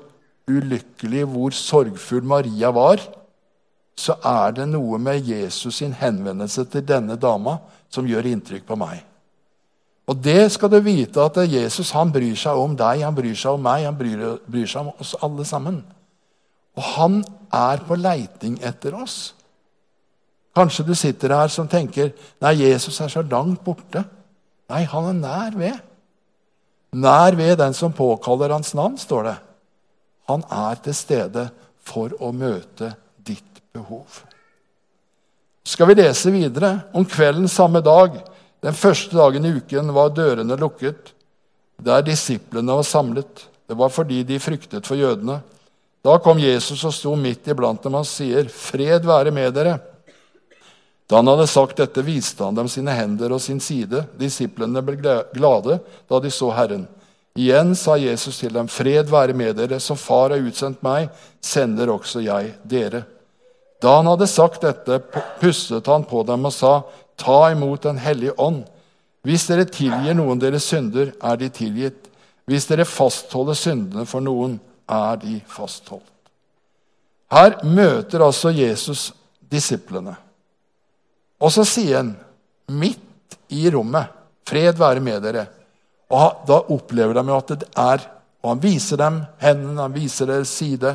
ulykkelig, 0.50 1.24
hvor 1.30 1.54
sorgfull 1.56 2.24
Maria 2.26 2.70
var, 2.74 3.02
så 3.96 4.16
er 4.26 4.54
det 4.56 4.66
noe 4.68 4.98
med 4.98 5.22
Jesus 5.24 5.78
sin 5.78 5.94
henvendelse 5.94 6.64
til 6.70 6.84
denne 6.86 7.16
dama 7.20 7.58
som 7.92 8.06
gjør 8.08 8.26
inntrykk 8.32 8.66
på 8.66 8.78
meg. 8.78 9.04
Og 10.10 10.18
det 10.20 10.50
skal 10.52 10.72
du 10.72 10.80
vite 10.84 11.22
at 11.22 11.38
Jesus 11.48 11.94
han 11.96 12.10
bryr 12.12 12.34
seg 12.36 12.58
om 12.60 12.74
deg, 12.76 13.04
han 13.06 13.14
bryr 13.16 13.36
seg 13.38 13.56
om 13.56 13.62
meg, 13.64 13.86
han 13.86 13.96
bryr, 13.96 14.34
bryr 14.44 14.68
seg 14.68 14.84
om 14.84 14.92
oss 15.00 15.14
alle 15.24 15.46
sammen. 15.48 15.80
Og 16.74 16.90
han 16.96 17.22
er 17.54 17.84
på 17.86 17.96
leiting 17.96 18.58
etter 18.66 18.96
oss. 18.98 19.32
Kanskje 20.54 20.84
du 20.86 20.92
sitter 20.98 21.32
her 21.34 21.50
som 21.50 21.70
tenker 21.70 22.12
nei, 22.42 22.52
Jesus 22.66 23.00
er 23.00 23.10
så 23.10 23.24
langt 23.24 23.62
borte. 23.64 24.04
Nei, 24.70 24.84
han 24.90 25.08
er 25.10 25.18
nær 25.22 25.56
ved. 25.58 25.80
Nær 26.94 27.34
ved 27.38 27.56
den 27.58 27.74
som 27.74 27.94
påkaller 27.94 28.52
hans 28.54 28.74
navn, 28.76 28.98
står 29.00 29.30
det. 29.30 29.38
Han 30.30 30.44
er 30.50 30.78
til 30.84 30.96
stede 30.96 31.48
for 31.84 32.14
å 32.20 32.32
møte 32.32 32.94
ditt 33.24 33.60
behov. 33.74 34.22
Skal 35.64 35.88
vi 35.90 35.96
lese 35.98 36.32
videre? 36.32 36.78
Om 36.92 37.06
kvelden 37.08 37.48
samme 37.48 37.80
dag 37.84 38.16
den 38.64 38.76
første 38.76 39.16
dagen 39.16 39.44
i 39.44 39.52
uken 39.58 39.92
var 39.92 40.12
dørene 40.16 40.56
lukket, 40.56 41.10
der 41.76 42.04
disiplene 42.06 42.78
var 42.78 42.86
samlet. 42.88 43.48
Det 43.68 43.76
var 43.76 43.92
fordi 43.92 44.22
de 44.24 44.38
fryktet 44.40 44.86
for 44.88 44.96
jødene. 44.96 45.40
Da 46.04 46.16
kom 46.20 46.40
Jesus 46.40 46.84
og 46.84 46.94
sto 46.96 47.12
midt 47.16 47.48
iblant 47.48 47.82
dem 47.84 47.96
og 47.96 48.06
sier, 48.08 48.48
'Fred 48.48 49.04
være 49.04 49.30
med 49.30 49.52
dere.' 49.54 49.80
Da 51.08 51.16
han 51.16 51.28
hadde 51.28 51.46
sagt 51.46 51.76
dette, 51.76 52.02
viste 52.02 52.44
han 52.44 52.56
dem 52.56 52.68
sine 52.68 52.92
hender 52.96 53.32
og 53.32 53.40
sin 53.40 53.60
side. 53.60 54.06
Disiplene 54.16 54.80
ble 54.80 54.96
glade 55.34 55.78
da 56.08 56.20
de 56.20 56.30
så 56.32 56.48
Herren. 56.50 56.86
Igjen 57.34 57.74
sa 57.74 57.96
Jesus 57.98 58.38
til 58.38 58.52
dem, 58.54 58.68
'Fred 58.68 59.10
være 59.10 59.34
med 59.34 59.56
dere. 59.56 59.80
Som 59.80 59.96
Far 59.96 60.30
har 60.30 60.38
utsendt 60.38 60.82
meg, 60.82 61.10
sender 61.40 61.90
også 61.90 62.22
jeg 62.22 62.54
dere.' 62.62 63.04
Da 63.82 63.96
han 63.96 64.06
hadde 64.06 64.26
sagt 64.30 64.62
dette, 64.62 65.00
pustet 65.40 65.86
han 65.86 66.04
på 66.04 66.22
dem 66.22 66.46
og 66.46 66.52
sa, 66.52 66.82
Ta 67.16 67.50
imot 67.52 67.82
Den 67.82 67.98
hellige 67.98 68.32
ånd. 68.38 68.64
Hvis 69.22 69.46
dere 69.46 69.64
tilgir 69.64 70.14
noen 70.14 70.40
deres 70.40 70.64
synder, 70.64 71.12
er 71.22 71.36
de 71.36 71.48
tilgitt. 71.48 72.08
Hvis 72.46 72.66
dere 72.66 72.84
fastholder 72.84 73.54
syndene 73.54 74.06
for 74.06 74.20
noen, 74.20 74.58
er 74.88 75.16
de 75.16 75.40
fastholdt. 75.48 76.10
Her 77.32 77.56
møter 77.64 78.22
altså 78.22 78.50
Jesus 78.50 79.12
disiplene. 79.50 80.16
Og 81.40 81.52
så 81.52 81.64
sier 81.64 82.02
han, 82.02 82.14
midt 82.68 83.38
i 83.48 83.70
rommet, 83.70 84.06
'Fred 84.44 84.78
være 84.78 85.00
med 85.00 85.22
dere'. 85.22 85.46
Og 86.14 86.44
Da 86.46 86.60
opplever 86.70 87.16
de 87.16 87.24
at 87.34 87.54
det 87.54 87.70
er 87.74 88.04
Og 88.44 88.50
han 88.52 88.62
viser 88.62 89.00
dem 89.00 89.22
hendene, 89.40 89.80
han 89.80 89.94
viser 89.94 90.28
deres 90.28 90.50
side, 90.52 90.90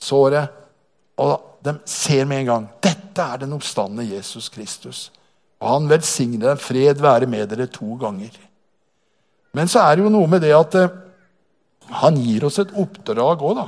såret. 0.00 0.50
Og 1.22 1.62
de 1.62 1.76
ser 1.86 2.24
med 2.26 2.42
en 2.42 2.48
gang 2.48 2.68
dette 2.82 3.22
er 3.22 3.42
den 3.42 3.52
oppstandende 3.54 4.08
Jesus 4.08 4.48
Kristus. 4.48 5.10
Og 5.60 5.68
han 5.74 5.88
velsigner 5.90 6.48
dem. 6.48 6.58
Fred 6.58 7.02
være 7.02 7.28
med 7.30 7.46
dere 7.52 7.68
to 7.70 7.94
ganger. 8.00 8.32
Men 9.52 9.68
så 9.68 9.84
er 9.84 9.96
det 9.96 10.04
jo 10.06 10.12
noe 10.14 10.30
med 10.30 10.42
det 10.42 10.52
at 10.56 10.74
eh, 10.78 10.96
han 12.00 12.18
gir 12.22 12.46
oss 12.46 12.60
et 12.62 12.74
oppdrag 12.78 13.42
òg, 13.42 13.58
da. 13.58 13.66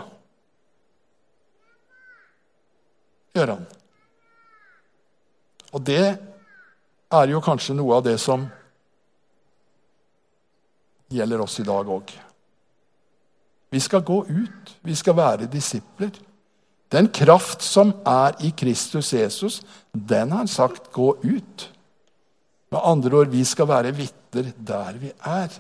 Gjør 3.36 3.54
han. 3.56 3.64
Og 5.72 5.86
det 5.86 6.04
er 7.12 7.32
jo 7.32 7.42
kanskje 7.44 7.76
noe 7.76 7.98
av 7.98 8.04
det 8.06 8.18
som 8.22 8.46
gjelder 11.12 11.42
oss 11.44 11.58
i 11.60 11.66
dag 11.66 11.88
òg. 11.88 12.12
Vi 13.72 13.80
skal 13.80 14.04
gå 14.04 14.18
ut. 14.28 14.74
Vi 14.84 14.94
skal 14.94 15.16
være 15.16 15.48
disipler. 15.50 16.12
Den 16.92 17.08
kraft 17.08 17.62
som 17.64 17.94
er 18.04 18.36
i 18.44 18.50
Kristus 18.52 19.12
Jesus, 19.14 19.62
den 19.92 20.30
har 20.30 20.42
han 20.44 20.50
sagt 20.50 20.90
gå 20.92 21.14
ut. 21.22 21.68
Med 22.72 22.80
andre 22.84 23.16
ord, 23.16 23.32
vi 23.32 23.44
skal 23.44 23.68
være 23.68 23.94
vitner 23.96 24.52
der 24.56 24.98
vi 25.00 25.12
er. 25.24 25.56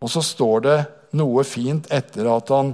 Og 0.00 0.10
så 0.10 0.22
står 0.24 0.64
det 0.64 0.78
noe 1.20 1.44
fint 1.44 1.88
etter 1.92 2.28
at 2.32 2.48
han 2.52 2.72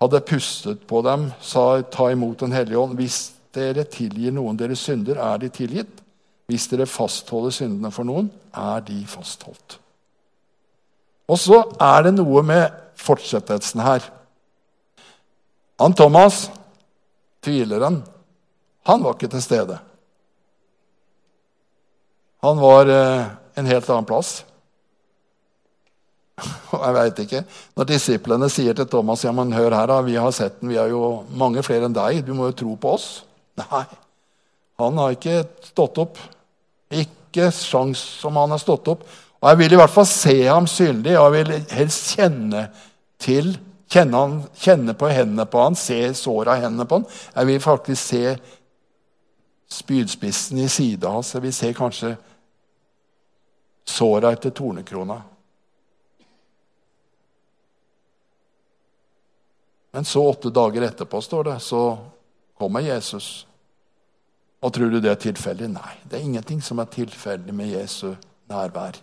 hadde 0.00 0.22
pustet 0.26 0.86
på 0.88 1.02
dem, 1.02 1.30
sa 1.40 1.82
'ta 1.82 2.10
imot 2.10 2.40
Den 2.40 2.52
hellige 2.52 2.78
ånd'. 2.78 2.96
Hvis 2.96 3.32
dere 3.54 3.84
tilgir 3.84 4.32
noen 4.32 4.56
deres 4.56 4.78
synder, 4.78 5.16
er 5.16 5.38
de 5.38 5.48
tilgitt. 5.48 6.02
Hvis 6.46 6.66
dere 6.66 6.86
fastholder 6.86 7.50
syndene 7.50 7.90
for 7.90 8.04
noen, 8.04 8.30
er 8.54 8.80
de 8.80 9.04
fastholdt. 9.06 9.78
Og 11.30 11.38
så 11.38 11.62
er 11.78 12.08
det 12.08 12.16
noe 12.16 12.42
med 12.46 12.74
fortsettelsen 12.98 13.82
her. 13.84 14.06
Han 15.80 15.94
Thomas, 15.96 16.48
tvileren, 17.44 18.02
han 18.88 19.04
var 19.04 19.16
ikke 19.16 19.30
til 19.30 19.44
stede. 19.44 19.78
Han 22.44 22.60
var 22.60 22.88
eh, 22.90 23.26
en 23.60 23.68
helt 23.68 23.88
annen 23.92 24.08
plass. 24.08 24.40
Og 26.74 26.80
jeg 26.80 26.96
veit 26.96 27.22
ikke. 27.24 27.42
Når 27.76 27.88
disiplene 27.88 28.48
sier 28.52 28.76
til 28.76 28.88
Thomas 28.90 29.24
ja, 29.24 29.32
men 29.36 29.52
hør 29.54 29.76
her, 29.76 29.88
da, 29.92 30.00
vi 30.04 30.16
har 30.16 30.32
sett 30.34 30.60
den, 30.60 30.72
vi 30.72 30.80
er 30.80 30.92
jo 30.92 31.22
mange 31.36 31.64
flere 31.66 31.88
enn 31.88 31.96
deg, 31.96 32.22
du 32.24 32.32
må 32.36 32.50
jo 32.50 32.58
tro 32.62 32.76
på 32.80 32.94
oss. 32.96 33.08
Nei, 33.60 33.84
han 34.80 35.00
har 35.02 35.16
ikke 35.16 35.42
stått 35.68 36.00
opp. 36.00 36.20
Ikke 36.90 37.50
sjans 37.54 38.02
om 38.26 38.40
han 38.40 38.56
har 38.56 38.62
stått 38.62 38.88
opp. 38.90 39.04
Og 39.40 39.48
Jeg 39.48 39.58
vil 39.58 39.72
i 39.72 39.80
hvert 39.80 39.90
fall 39.90 40.06
se 40.06 40.36
ham 40.44 40.66
synlig, 40.68 41.18
og 41.18 41.34
jeg 41.34 41.44
vil 41.46 41.66
helst 41.72 42.14
kjenne 42.16 42.68
til 43.20 43.56
Kjenne, 43.90 44.16
han, 44.16 44.34
kjenne 44.54 44.94
på 44.94 45.08
hendene 45.10 45.48
på 45.50 45.64
han, 45.64 45.74
se 45.74 45.96
såra 46.14 46.54
i 46.54 46.60
hendene 46.62 46.84
på 46.86 47.00
han. 47.00 47.06
Jeg 47.34 47.48
vil 47.48 47.62
faktisk 47.64 48.04
se 48.04 48.36
spydspissen 49.70 50.60
i 50.62 50.68
sida 50.70 51.10
hans. 51.10 51.32
Jeg 51.34 51.42
vil 51.42 51.54
se 51.54 51.72
kanskje 51.74 52.12
såra 53.90 54.30
etter 54.30 54.54
tornekrona. 54.54 55.18
Men 59.90 60.06
så 60.06 60.22
åtte 60.22 60.54
dager 60.54 60.86
etterpå, 60.86 61.18
står 61.20 61.50
det, 61.50 61.58
så 61.66 61.98
kommer 62.58 62.86
Jesus. 62.86 63.46
Og 64.62 64.70
tror 64.72 64.94
du 64.94 65.00
det 65.00 65.10
er 65.10 65.18
tilfeldig? 65.18 65.66
Nei, 65.74 65.96
det 66.04 66.20
er 66.20 66.28
ingenting 66.28 66.62
som 66.62 66.78
er 66.78 66.92
tilfeldig 66.94 67.54
med 67.58 67.74
Jesu 67.74 68.12
nærvær. 68.46 69.02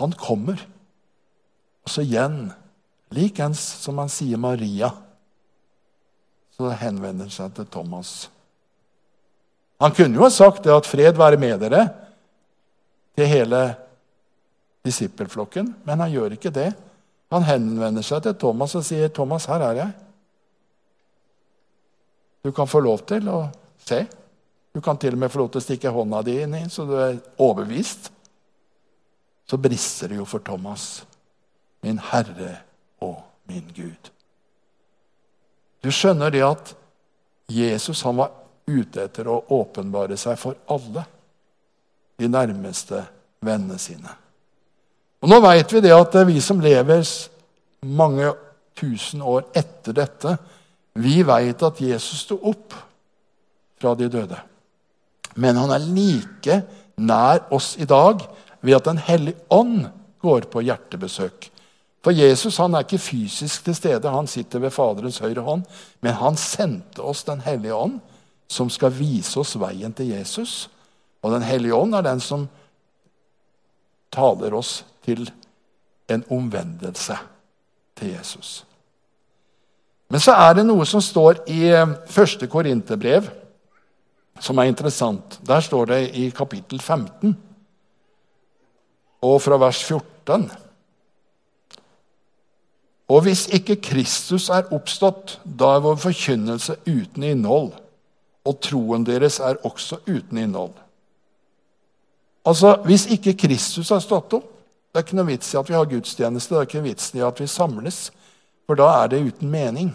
Han 0.00 0.12
kommer. 0.18 0.60
Og 1.84 1.92
så 1.92 2.02
igjen, 2.02 2.48
likens 3.14 3.60
som 3.82 3.98
han 4.00 4.10
sier 4.12 4.40
Maria, 4.40 4.90
så 6.54 6.70
henvender 6.80 7.28
han 7.28 7.34
seg 7.34 7.52
til 7.56 7.68
Thomas. 7.70 8.14
Han 9.82 9.94
kunne 9.94 10.16
jo 10.16 10.24
ha 10.24 10.30
sagt 10.32 10.64
det 10.64 10.72
at 10.72 10.86
'fred 10.86 11.18
være 11.18 11.36
med 11.36 11.60
dere' 11.60 11.88
til 13.16 13.26
hele 13.26 13.76
disippelflokken, 14.84 15.74
men 15.84 16.00
han 16.00 16.10
gjør 16.10 16.36
ikke 16.36 16.50
det. 16.54 16.72
Han 17.30 17.42
henvender 17.42 18.02
seg 18.02 18.22
til 18.22 18.34
Thomas 18.34 18.74
og 18.74 18.84
sier, 18.84 19.08
'Thomas, 19.08 19.46
her 19.46 19.60
er 19.60 19.72
jeg.' 19.72 19.92
Du 22.44 22.52
kan 22.52 22.68
få 22.68 22.80
lov 22.80 22.98
til 23.08 23.28
å 23.28 23.48
se. 23.80 24.06
Du 24.74 24.80
kan 24.80 24.96
til 24.96 25.12
og 25.12 25.18
med 25.18 25.30
få 25.32 25.38
lov 25.38 25.50
til 25.50 25.62
å 25.62 25.64
stikke 25.64 25.90
hånda 25.90 26.22
di 26.22 26.42
inn 26.42 26.54
i, 26.54 26.68
så 26.68 26.84
du 26.84 26.94
er 26.98 27.20
overbevist. 27.38 28.10
Så 29.50 29.56
brister 29.60 30.08
det 30.08 30.18
jo 30.18 30.24
for 30.28 30.44
Thomas. 30.44 31.04
Min 31.84 31.98
Herre 31.98 32.56
og 33.04 33.20
min 33.48 33.66
Gud. 33.76 34.10
Du 35.84 35.90
skjønner 35.92 36.32
det 36.32 36.44
at 36.46 36.72
Jesus 37.52 38.00
han 38.06 38.16
var 38.16 38.32
ute 38.64 39.04
etter 39.04 39.28
å 39.28 39.42
åpenbare 39.52 40.16
seg 40.16 40.38
for 40.40 40.56
alle, 40.72 41.04
de 42.16 42.30
nærmeste 42.30 43.02
vennene 43.44 43.76
sine. 43.78 44.12
Og 45.20 45.28
Nå 45.28 45.40
vet 45.44 45.72
vi 45.74 45.82
det 45.84 45.92
at 45.92 46.16
vi 46.28 46.40
som 46.40 46.62
lever 46.62 47.04
mange 47.84 48.30
tusen 48.78 49.22
år 49.22 49.48
etter 49.56 49.96
dette, 49.96 50.36
vi 50.94 51.22
vet 51.26 51.62
at 51.66 51.80
Jesus 51.82 52.22
sto 52.24 52.38
opp 52.48 52.76
fra 53.80 53.94
de 53.98 54.08
døde. 54.08 54.38
Men 55.34 55.58
han 55.58 55.72
er 55.74 55.88
like 55.88 56.60
nær 56.96 57.48
oss 57.52 57.74
i 57.82 57.88
dag 57.88 58.22
ved 58.64 58.78
at 58.78 58.88
Den 58.88 58.98
hellige 58.98 59.36
ånd 59.52 59.86
går 60.24 60.48
på 60.48 60.62
hjertebesøk. 60.64 61.50
For 62.04 62.12
Jesus 62.12 62.56
han 62.60 62.74
er 62.74 62.84
ikke 62.84 63.00
fysisk 63.00 63.64
til 63.64 63.76
stede, 63.76 64.10
han 64.10 64.28
sitter 64.28 64.60
ved 64.60 64.72
Faderens 64.72 65.18
høyre 65.24 65.44
hånd. 65.44 65.64
Men 66.00 66.16
han 66.20 66.36
sendte 66.36 67.02
oss 67.02 67.24
Den 67.24 67.40
hellige 67.44 67.74
ånd, 67.74 68.00
som 68.48 68.70
skal 68.70 68.92
vise 68.92 69.40
oss 69.40 69.56
veien 69.60 69.92
til 69.92 70.12
Jesus. 70.12 70.68
Og 71.22 71.32
Den 71.32 71.42
hellige 71.42 71.74
ånd 71.74 71.94
er 71.94 72.04
den 72.04 72.20
som 72.20 72.48
taler 74.12 74.54
oss 74.54 74.84
til 75.04 75.30
en 76.08 76.24
omvendelse 76.30 77.16
til 77.96 78.12
Jesus. 78.12 78.64
Men 80.08 80.20
så 80.20 80.36
er 80.36 80.52
det 80.54 80.66
noe 80.68 80.84
som 80.86 81.00
står 81.02 81.40
i 81.50 81.64
eh, 81.72 81.96
første 82.06 82.46
Korinterbrev, 82.46 83.26
som 84.40 84.58
er 84.58 84.68
interessant. 84.68 85.38
Der 85.46 85.60
står 85.64 85.88
det 85.90 86.00
i 86.14 86.28
kapittel 86.30 86.80
15 86.80 87.34
og 89.24 89.40
fra 89.42 89.58
vers 89.60 89.80
14. 89.84 90.46
Og 93.08 93.20
hvis 93.26 93.46
ikke 93.52 93.76
Kristus 93.84 94.48
er 94.52 94.70
oppstått, 94.72 95.38
da 95.44 95.74
er 95.76 95.84
vår 95.84 95.98
forkynnelse 96.00 96.78
uten 96.88 97.26
innhold, 97.26 97.74
og 98.44 98.60
troen 98.64 99.04
deres 99.04 99.40
er 99.40 99.60
også 99.64 100.00
uten 100.06 100.40
innhold. 100.40 100.74
Altså, 102.44 102.76
Hvis 102.84 103.06
ikke 103.06 103.36
Kristus 103.36 103.88
har 103.88 104.02
stått 104.04 104.32
opp, 104.36 104.50
det 104.92 105.00
er 105.00 105.06
ikke 105.06 105.16
noe 105.16 105.32
vits 105.32 105.54
i 105.54 105.58
at 105.58 105.68
vi 105.68 105.74
har 105.74 105.88
gudstjeneste, 105.90 106.54
det 106.54 106.60
er 106.60 106.66
ikke 106.68 106.80
noe 106.80 106.90
vits 106.90 107.14
i 107.16 107.22
at 107.24 107.40
vi 107.40 107.46
samles, 107.50 108.00
for 108.66 108.78
da 108.78 108.90
er 109.02 109.08
det 109.12 109.24
uten 109.26 109.50
mening. 109.50 109.88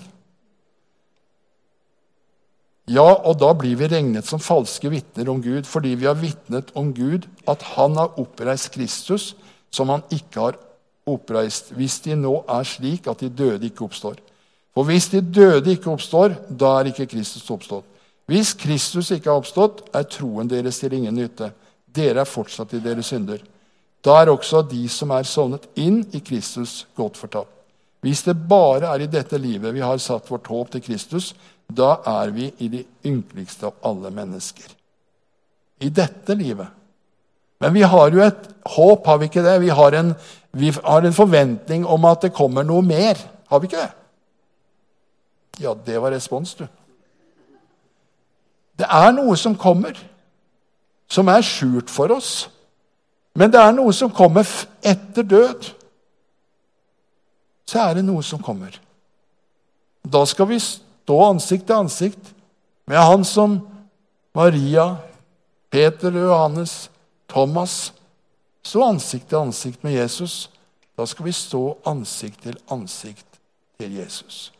Ja, 2.89 3.05
og 3.05 3.37
da 3.37 3.51
blir 3.53 3.77
vi 3.77 3.87
regnet 3.91 4.25
som 4.25 4.41
falske 4.41 4.89
vitner 4.89 5.29
om 5.29 5.43
Gud, 5.43 5.67
fordi 5.69 5.93
vi 5.99 6.07
har 6.09 6.17
vitnet 6.17 6.71
om 6.77 6.89
Gud 6.95 7.27
at 7.47 7.61
Han 7.75 7.97
har 7.99 8.17
oppreist 8.17 8.71
Kristus, 8.73 9.35
som 9.69 9.89
Han 9.93 10.01
ikke 10.09 10.39
har 10.39 10.57
oppreist, 11.05 11.69
hvis 11.77 11.99
de 12.05 12.17
nå 12.17 12.39
er 12.49 12.65
slik 12.65 13.07
at 13.07 13.21
de 13.21 13.29
døde 13.29 13.69
ikke 13.69 13.85
oppstår. 13.85 14.17
For 14.73 14.87
hvis 14.87 15.09
de 15.13 15.21
døde 15.21 15.75
ikke 15.75 15.91
oppstår, 15.91 16.33
da 16.49 16.79
er 16.79 16.89
ikke 16.89 17.09
Kristus 17.13 17.49
oppstått. 17.49 17.85
Hvis 18.29 18.53
Kristus 18.53 19.09
ikke 19.11 19.29
har 19.31 19.41
oppstått, 19.41 19.83
er 19.93 20.09
troen 20.09 20.49
deres 20.49 20.81
til 20.81 20.93
ingen 20.93 21.17
nytte. 21.17 21.51
Dere 21.85 22.23
er 22.23 22.29
fortsatt 22.29 22.73
i 22.77 22.81
deres 22.81 23.09
synder. 23.09 23.41
Da 24.05 24.19
er 24.21 24.31
også 24.31 24.61
de 24.69 24.83
som 24.89 25.11
er 25.11 25.25
sovnet 25.27 25.65
inn 25.81 26.03
i 26.13 26.21
Kristus, 26.25 26.85
godt 26.95 27.17
fortapt. 27.17 27.53
Hvis 28.01 28.21
det 28.23 28.37
bare 28.47 28.93
er 28.93 29.03
i 29.03 29.11
dette 29.11 29.37
livet 29.41 29.73
vi 29.75 29.81
har 29.83 29.97
satt 29.99 30.29
vårt 30.31 30.47
håp 30.47 30.69
til 30.71 30.83
Kristus, 30.85 31.33
da 31.69 31.99
er 32.05 32.33
vi 32.33 32.49
i 32.57 32.67
de 32.67 32.83
ynkeligste 33.05 33.69
av 33.69 33.77
alle 33.85 34.11
mennesker. 34.13 34.71
I 35.79 35.89
dette 35.89 36.35
livet. 36.35 36.67
Men 37.59 37.73
vi 37.75 37.83
har 37.83 38.11
jo 38.11 38.23
et 38.23 38.49
håp, 38.75 39.05
har 39.05 39.19
vi 39.19 39.29
ikke 39.29 39.43
det? 39.43 39.59
Vi 39.61 39.69
har 39.69 39.95
en, 39.99 40.13
vi 40.51 40.71
har 40.71 41.05
en 41.05 41.15
forventning 41.15 41.85
om 41.85 42.05
at 42.09 42.25
det 42.25 42.35
kommer 42.35 42.63
noe 42.63 42.81
mer. 42.85 43.19
Har 43.51 43.59
vi 43.59 43.69
ikke 43.69 43.83
det? 43.83 43.91
Ja, 45.59 45.73
det 45.85 46.01
var 46.01 46.11
respons, 46.15 46.55
du. 46.55 46.65
Det 48.79 48.87
er 48.87 49.11
noe 49.11 49.35
som 49.37 49.57
kommer, 49.59 49.97
som 51.11 51.27
er 51.27 51.43
skjult 51.43 51.91
for 51.91 52.15
oss. 52.15 52.47
Men 53.35 53.51
det 53.51 53.59
er 53.59 53.75
noe 53.75 53.91
som 53.95 54.11
kommer 54.11 54.47
etter 54.81 55.27
død. 55.27 55.67
Så 57.67 57.81
er 57.83 57.99
det 57.99 58.05
noe 58.07 58.23
som 58.25 58.41
kommer. 58.41 58.79
Da 60.07 60.23
skal 60.25 60.47
vi 60.49 60.61
stå 61.09 61.23
ansikt 61.25 61.65
til 61.65 61.73
ansikt 61.73 62.27
med 62.85 62.99
han 63.01 63.23
som 63.25 63.55
Maria, 64.37 64.99
Peter 65.73 66.13
Johannes, 66.13 66.91
Thomas 67.25 67.93
stå 68.61 68.83
ansikt 68.85 69.25
til 69.31 69.39
ansikt 69.39 69.81
med 69.83 69.95
Jesus. 69.97 70.51
Da 70.93 71.07
skal 71.09 71.25
vi 71.25 71.33
stå 71.33 71.63
ansikt 71.89 72.43
til 72.43 72.59
ansikt 72.69 73.39
til 73.79 73.95
Jesus. 73.97 74.51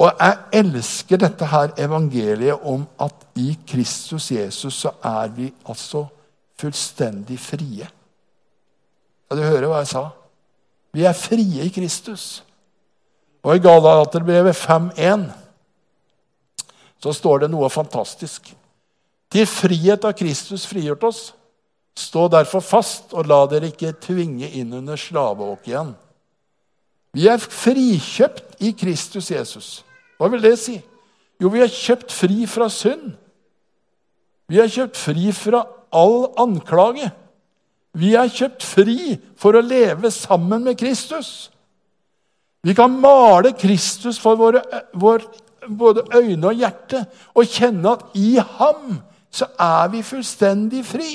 Og 0.00 0.12
jeg 0.20 0.60
elsker 0.60 1.22
dette 1.24 1.48
her 1.48 1.72
evangeliet 1.80 2.60
om 2.60 2.84
at 3.00 3.24
i 3.40 3.54
Kristus 3.68 4.30
Jesus 4.32 4.82
så 4.84 4.92
er 5.00 5.32
vi 5.32 5.48
altså 5.64 6.04
fullstendig 6.60 7.40
frie. 7.40 7.88
Ja, 9.30 9.36
du 9.36 9.42
hører 9.48 9.68
hva 9.70 9.80
jeg 9.80 9.92
sa? 9.94 10.06
Vi 10.92 11.08
er 11.08 11.16
frie 11.16 11.64
i 11.64 11.72
Kristus. 11.72 12.42
Og 13.40 13.56
i 13.56 13.62
Galaterbrevet 13.64 14.56
5.1 14.56 15.28
så 17.00 17.12
står 17.16 17.44
det 17.44 17.50
noe 17.52 17.70
fantastisk. 17.72 18.50
Til 19.32 19.46
frihet 19.48 20.04
av 20.04 20.12
Kristus 20.18 20.66
frigjort 20.68 21.06
oss. 21.08 21.20
Stå 21.96 22.26
derfor 22.32 22.62
fast, 22.64 23.14
og 23.16 23.28
la 23.28 23.40
dere 23.50 23.70
ikke 23.70 23.94
tvinge 24.02 24.48
inn 24.60 24.72
under 24.76 25.00
slaveåk 25.00 25.68
igjen. 25.68 25.94
Vi 27.16 27.26
er 27.28 27.40
frikjøpt 27.42 28.60
i 28.62 28.72
Kristus 28.78 29.30
Jesus. 29.32 29.70
Hva 30.18 30.28
vil 30.30 30.44
det 30.44 30.54
si? 30.60 30.76
Jo, 31.40 31.50
vi 31.50 31.62
er 31.64 31.72
kjøpt 31.72 32.12
fri 32.12 32.44
fra 32.50 32.68
synd. 32.70 33.14
Vi 34.50 34.60
er 34.60 34.70
kjøpt 34.70 34.98
fri 34.98 35.32
fra 35.34 35.64
all 35.94 36.28
anklage. 36.38 37.08
Vi 37.96 38.12
er 38.18 38.30
kjøpt 38.30 38.66
fri 38.66 39.16
for 39.38 39.56
å 39.56 39.64
leve 39.64 40.12
sammen 40.14 40.68
med 40.68 40.78
Kristus. 40.78 41.50
Vi 42.62 42.74
kan 42.74 43.00
male 43.00 43.52
Kristus 43.56 44.18
for 44.20 44.36
våre, 44.36 44.62
vår, 44.92 45.22
både 45.68 46.04
øyne 46.16 46.50
og 46.50 46.58
hjerte 46.58 47.04
og 47.34 47.48
kjenne 47.48 47.94
at 47.94 48.16
i 48.18 48.34
ham 48.36 48.98
så 49.30 49.46
er 49.58 49.88
vi 49.92 50.02
fullstendig 50.04 50.82
fri. 50.84 51.12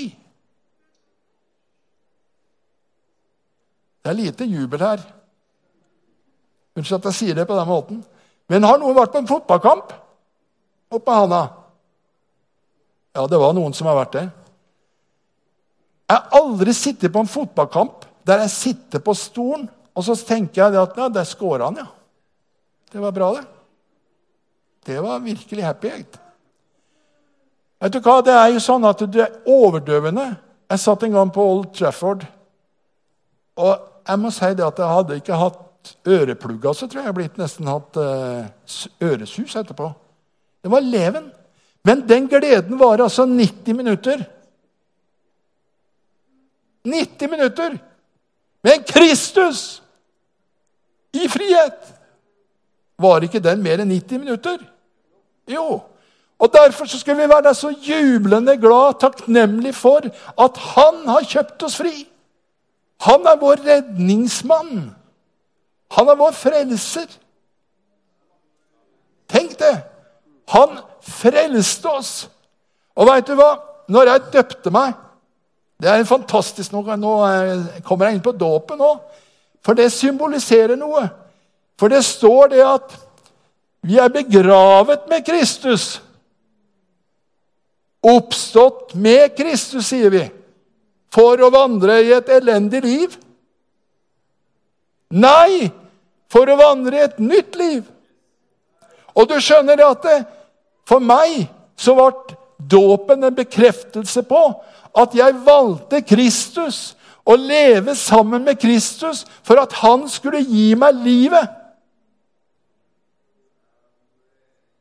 Det 4.01 4.11
er 4.11 4.17
lite 4.17 4.45
jubel 4.45 4.81
her. 4.81 5.03
Unnskyld 6.75 6.99
at 6.99 7.05
jeg 7.09 7.19
sier 7.19 7.37
det 7.37 7.47
på 7.47 7.57
den 7.57 7.69
måten. 7.69 8.01
Men 8.49 8.65
har 8.65 8.79
noen 8.81 8.97
vært 8.97 9.13
på 9.13 9.21
en 9.21 9.29
fotballkamp 9.29 9.93
oppe 10.93 11.11
med 11.11 11.21
handa? 11.21 11.43
Ja, 13.15 13.25
det 13.31 13.39
var 13.39 13.55
noen 13.55 13.73
som 13.73 13.87
har 13.89 13.97
vært 13.97 14.17
det. 14.17 14.25
Jeg 16.05 16.17
har 16.19 16.41
aldri 16.41 16.73
sittet 16.77 17.13
på 17.13 17.23
en 17.23 17.31
fotballkamp 17.31 18.05
der 18.25 18.43
jeg 18.43 18.53
sitter 18.53 19.01
på 19.01 19.13
stolen 19.17 19.65
og 19.95 20.03
så 20.03 20.15
tenker 20.27 20.61
jeg 20.61 20.79
at 20.81 20.97
ja, 20.99 21.09
der 21.09 21.27
scora 21.27 21.69
han, 21.69 21.79
ja. 21.79 21.87
Det 22.91 23.01
var 23.01 23.11
bra, 23.15 23.31
det. 23.35 23.45
Det 24.85 25.01
var 25.01 25.19
virkelig 25.19 25.63
happy. 25.63 25.87
Egentlig. 25.87 26.21
Vet 27.81 27.93
du 27.93 27.99
hva? 28.03 28.19
Det 28.23 28.35
er 28.35 28.51
jo 28.53 28.61
sånn 28.63 28.85
at 28.87 29.01
det 29.11 29.23
er 29.23 29.51
overdøvende. 29.51 30.27
Jeg 30.71 30.81
satt 30.81 31.03
en 31.05 31.15
gang 31.15 31.31
på 31.33 31.43
Old 31.43 31.71
Trafford, 31.75 32.25
og 33.61 33.73
jeg 34.05 34.21
må 34.21 34.31
si 34.33 34.49
det 34.57 34.65
at 34.65 34.79
jeg 34.81 34.95
hadde 34.97 35.17
ikke 35.19 35.39
hatt 35.39 35.91
øreplugger, 36.09 36.73
så 36.73 36.87
tror 36.87 37.01
jeg 37.01 37.09
jeg 37.09 37.17
blitt 37.19 37.39
nesten 37.39 37.69
hatt 37.69 37.99
uh, 38.01 38.45
øresus 39.05 39.55
etterpå. 39.55 39.91
Det 40.65 40.71
var 40.73 40.85
leven. 40.85 41.29
Men 41.85 42.01
den 42.09 42.27
gleden 42.29 42.79
var 42.79 43.03
altså 43.03 43.27
90 43.29 43.77
minutter. 43.77 44.23
90 46.85 47.29
minutter! 47.29 47.77
Men 48.65 48.83
Kristus 48.89 49.83
i 51.15 51.27
frihet! 51.31 51.93
Var 52.99 53.25
ikke 53.27 53.43
den 53.43 53.63
mer 53.63 53.81
enn 53.83 53.91
90 53.91 54.21
minutter? 54.23 54.61
Jo. 55.51 55.81
Og 56.39 56.51
Derfor 56.53 56.85
så 56.85 56.99
skal 56.99 57.17
vi 57.17 57.29
være 57.31 57.53
så 57.55 57.71
jublende 57.71 58.57
glad, 58.59 58.99
takknemlig 58.99 59.75
for 59.75 60.07
at 60.41 60.57
Han 60.57 61.07
har 61.07 61.27
kjøpt 61.27 61.63
oss 61.63 61.77
fri. 61.79 62.07
Han 62.99 63.27
er 63.27 63.39
vår 63.39 63.61
redningsmann. 63.65 64.95
Han 65.91 66.09
er 66.09 66.15
vår 66.19 66.31
frelser. 66.31 67.07
Tenk 69.29 69.59
det! 69.59 69.75
Han 70.47 70.79
frelste 71.01 71.89
oss. 71.89 72.13
Og 72.95 73.07
veit 73.09 73.27
du 73.27 73.35
hva? 73.35 73.55
Når 73.91 74.09
jeg 74.09 74.21
døpte 74.33 74.71
meg 74.73 74.93
Det 75.81 75.89
er 75.91 76.05
fantastisk. 76.07 76.71
Nå, 76.71 76.81
nå 76.95 77.13
kommer 77.83 78.07
jeg 78.07 78.15
inn 78.15 78.23
på 78.23 78.31
dåpen 78.31 78.79
nå. 78.79 78.91
For 79.65 79.77
det 79.77 79.89
symboliserer 79.93 80.77
noe. 80.77 81.07
For 81.79 81.91
det 81.91 82.03
står 82.05 82.53
det 82.53 82.63
at 82.65 82.93
vi 83.85 83.97
er 84.01 84.13
begravet 84.13 85.09
med 85.09 85.25
Kristus. 85.25 85.99
Oppstått 88.05 88.93
med 88.93 89.33
Kristus, 89.37 89.89
sier 89.89 90.13
vi, 90.13 90.23
for 91.13 91.41
å 91.41 91.49
vandre 91.53 91.97
i 92.05 92.13
et 92.13 92.29
elendig 92.37 92.83
liv. 92.85 93.17
Nei, 95.15 95.71
for 96.29 96.49
å 96.49 96.57
vandre 96.59 96.99
i 96.99 97.05
et 97.05 97.19
nytt 97.21 97.57
liv. 97.57 97.83
Og 99.15 99.29
du 99.29 99.37
skjønner 99.41 99.81
at 99.85 100.05
det, 100.05 100.17
for 100.85 101.01
meg 101.01 101.47
så 101.79 101.95
ble 101.97 102.37
dåpen 102.57 103.25
en 103.25 103.35
bekreftelse 103.35 104.21
på 104.27 104.41
at 104.95 105.15
jeg 105.17 105.41
valgte 105.45 106.01
Kristus. 106.05 106.93
Å 107.25 107.35
leve 107.39 107.95
sammen 107.97 108.43
med 108.45 108.59
Kristus 108.61 109.23
for 109.43 109.57
at 109.61 109.73
han 109.81 110.05
skulle 110.11 110.43
gi 110.45 110.73
meg 110.77 110.99
livet. 111.01 111.49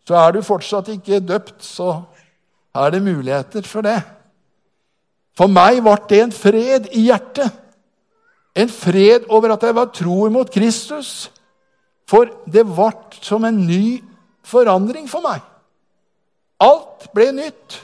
Så 0.04 0.16
er 0.20 0.34
du 0.34 0.42
fortsatt 0.44 0.90
ikke 0.92 1.22
døpt, 1.24 1.62
så 1.64 2.02
er 2.76 2.92
det 2.92 3.04
muligheter 3.06 3.64
for 3.64 3.86
det. 3.86 4.02
For 5.34 5.50
meg 5.50 5.80
ble 5.82 5.96
det 6.10 6.20
en 6.22 6.34
fred 6.34 6.90
i 6.92 7.06
hjertet. 7.08 7.48
En 8.54 8.70
fred 8.70 9.24
over 9.32 9.54
at 9.54 9.64
jeg 9.66 9.74
var 9.74 9.90
tro 9.96 10.26
imot 10.28 10.52
Kristus. 10.52 11.30
For 12.06 12.28
det 12.46 12.66
ble 12.68 12.92
som 13.24 13.46
en 13.48 13.64
ny 13.66 13.98
forandring 14.44 15.08
for 15.10 15.24
meg. 15.24 15.40
Alt 16.62 17.08
ble 17.16 17.32
nytt. 17.34 17.80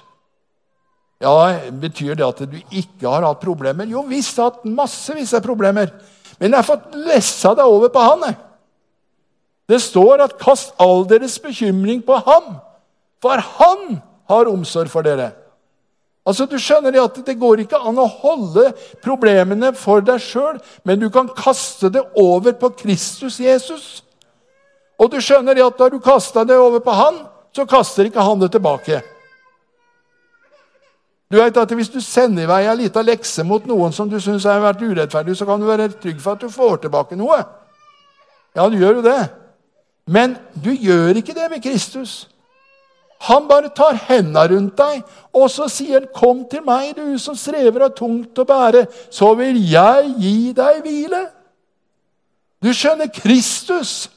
Ja, 1.20 1.70
Betyr 1.70 2.16
det 2.16 2.24
at 2.24 2.38
du 2.48 2.56
ikke 2.70 3.08
har 3.08 3.26
hatt 3.26 3.42
problemer? 3.42 3.88
Jo 3.88 4.02
visst, 4.08 4.38
jeg 4.38 4.46
har 4.46 4.54
hatt 4.54 4.64
massevis 4.64 5.34
av 5.36 5.44
problemer. 5.44 5.92
Men 6.40 6.54
jeg 6.54 6.56
har 6.56 6.68
fått 6.68 6.94
lessa 6.96 7.52
det 7.54 7.66
over 7.68 7.92
på 7.92 8.04
han. 8.04 8.24
Det 9.68 9.78
står 9.82 10.24
at 10.24 10.38
'kast 10.38 10.72
all 10.80 11.04
deres 11.04 11.38
bekymring 11.38 12.02
på 12.02 12.16
ham', 12.16 12.56
for 13.20 13.36
han 13.36 14.02
har 14.28 14.48
omsorg 14.48 14.88
for 14.88 15.02
dere. 15.02 15.32
Altså, 16.26 16.46
Du 16.46 16.58
skjønner 16.58 17.04
at 17.04 17.26
Det 17.26 17.38
går 17.38 17.60
ikke 17.60 17.78
an 17.78 17.98
å 17.98 18.06
holde 18.06 18.72
problemene 19.02 19.74
for 19.74 20.00
deg 20.00 20.20
sjøl, 20.20 20.60
men 20.84 20.98
du 21.00 21.10
kan 21.10 21.28
kaste 21.28 21.90
det 21.92 22.02
over 22.16 22.52
på 22.52 22.68
Kristus 22.76 23.38
Jesus. 23.40 24.02
Og 24.98 25.10
du 25.10 25.16
skjønner 25.16 25.66
at 25.66 25.78
da 25.78 25.88
du 25.88 25.98
kasta 25.98 26.44
det 26.44 26.56
over 26.56 26.80
på 26.80 26.92
han, 26.92 27.26
så 27.52 27.66
kaster 27.66 28.04
ikke 28.04 28.20
han 28.20 28.38
det 28.40 28.52
tilbake. 28.52 29.02
Du 31.30 31.38
vet 31.38 31.56
at 31.56 31.74
Hvis 31.74 31.88
du 31.88 32.00
sender 32.00 32.42
i 32.42 32.50
vei 32.50 32.64
ei 32.66 32.76
lita 32.76 33.02
lekse 33.06 33.44
mot 33.46 33.66
noen 33.66 33.92
som 33.92 34.10
du 34.10 34.18
syns 34.20 34.44
har 34.44 34.62
vært 34.62 34.82
urettferdig, 34.82 35.36
så 35.36 35.46
kan 35.46 35.60
du 35.60 35.68
være 35.68 35.92
trygg 35.92 36.20
for 36.20 36.34
at 36.34 36.42
du 36.42 36.50
får 36.50 36.82
tilbake 36.86 37.16
noe. 37.16 37.38
Ja, 38.56 38.66
du 38.68 38.76
gjør 38.76 38.98
jo 38.98 39.06
det. 39.06 39.20
Men 40.10 40.36
du 40.58 40.72
gjør 40.74 41.20
ikke 41.20 41.34
det 41.34 41.50
med 41.50 41.62
Kristus. 41.62 42.28
Han 43.28 43.46
bare 43.48 43.68
tar 43.76 43.98
hendene 44.08 44.46
rundt 44.48 44.78
deg, 44.78 45.02
og 45.36 45.50
så 45.50 45.68
sier 45.68 46.00
han, 46.00 46.08
'Kom 46.14 46.44
til 46.50 46.62
meg, 46.64 46.96
du 46.96 47.18
som 47.18 47.36
strever 47.36 47.84
av 47.84 47.94
tungt 47.94 48.38
å 48.38 48.44
bære, 48.44 48.86
så 49.10 49.34
vil 49.34 49.56
jeg 49.70 50.14
gi 50.18 50.52
deg 50.52 50.82
hvile.' 50.82 51.28
Du 52.62 52.72
skjønner, 52.72 53.06
Kristus 53.06 54.10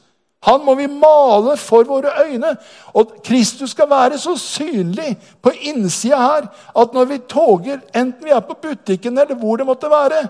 han 0.44 0.64
må 0.64 0.74
vi 0.76 0.86
male 0.90 1.56
for 1.56 1.86
våre 1.88 2.12
øyne. 2.26 2.50
Og 2.92 3.16
Kristus 3.24 3.72
skal 3.72 3.88
være 3.90 4.18
så 4.20 4.36
synlig 4.36 5.14
på 5.42 5.52
innsida 5.70 6.20
her 6.20 6.48
at 6.76 6.96
når 6.96 7.04
vi 7.04 7.18
toger, 7.28 7.80
enten 7.94 8.24
vi 8.24 8.34
er 8.34 8.44
på 8.44 8.58
butikken 8.62 9.18
eller 9.18 9.38
hvor 9.40 9.56
det 9.56 9.66
måtte 9.66 9.90
være, 9.90 10.26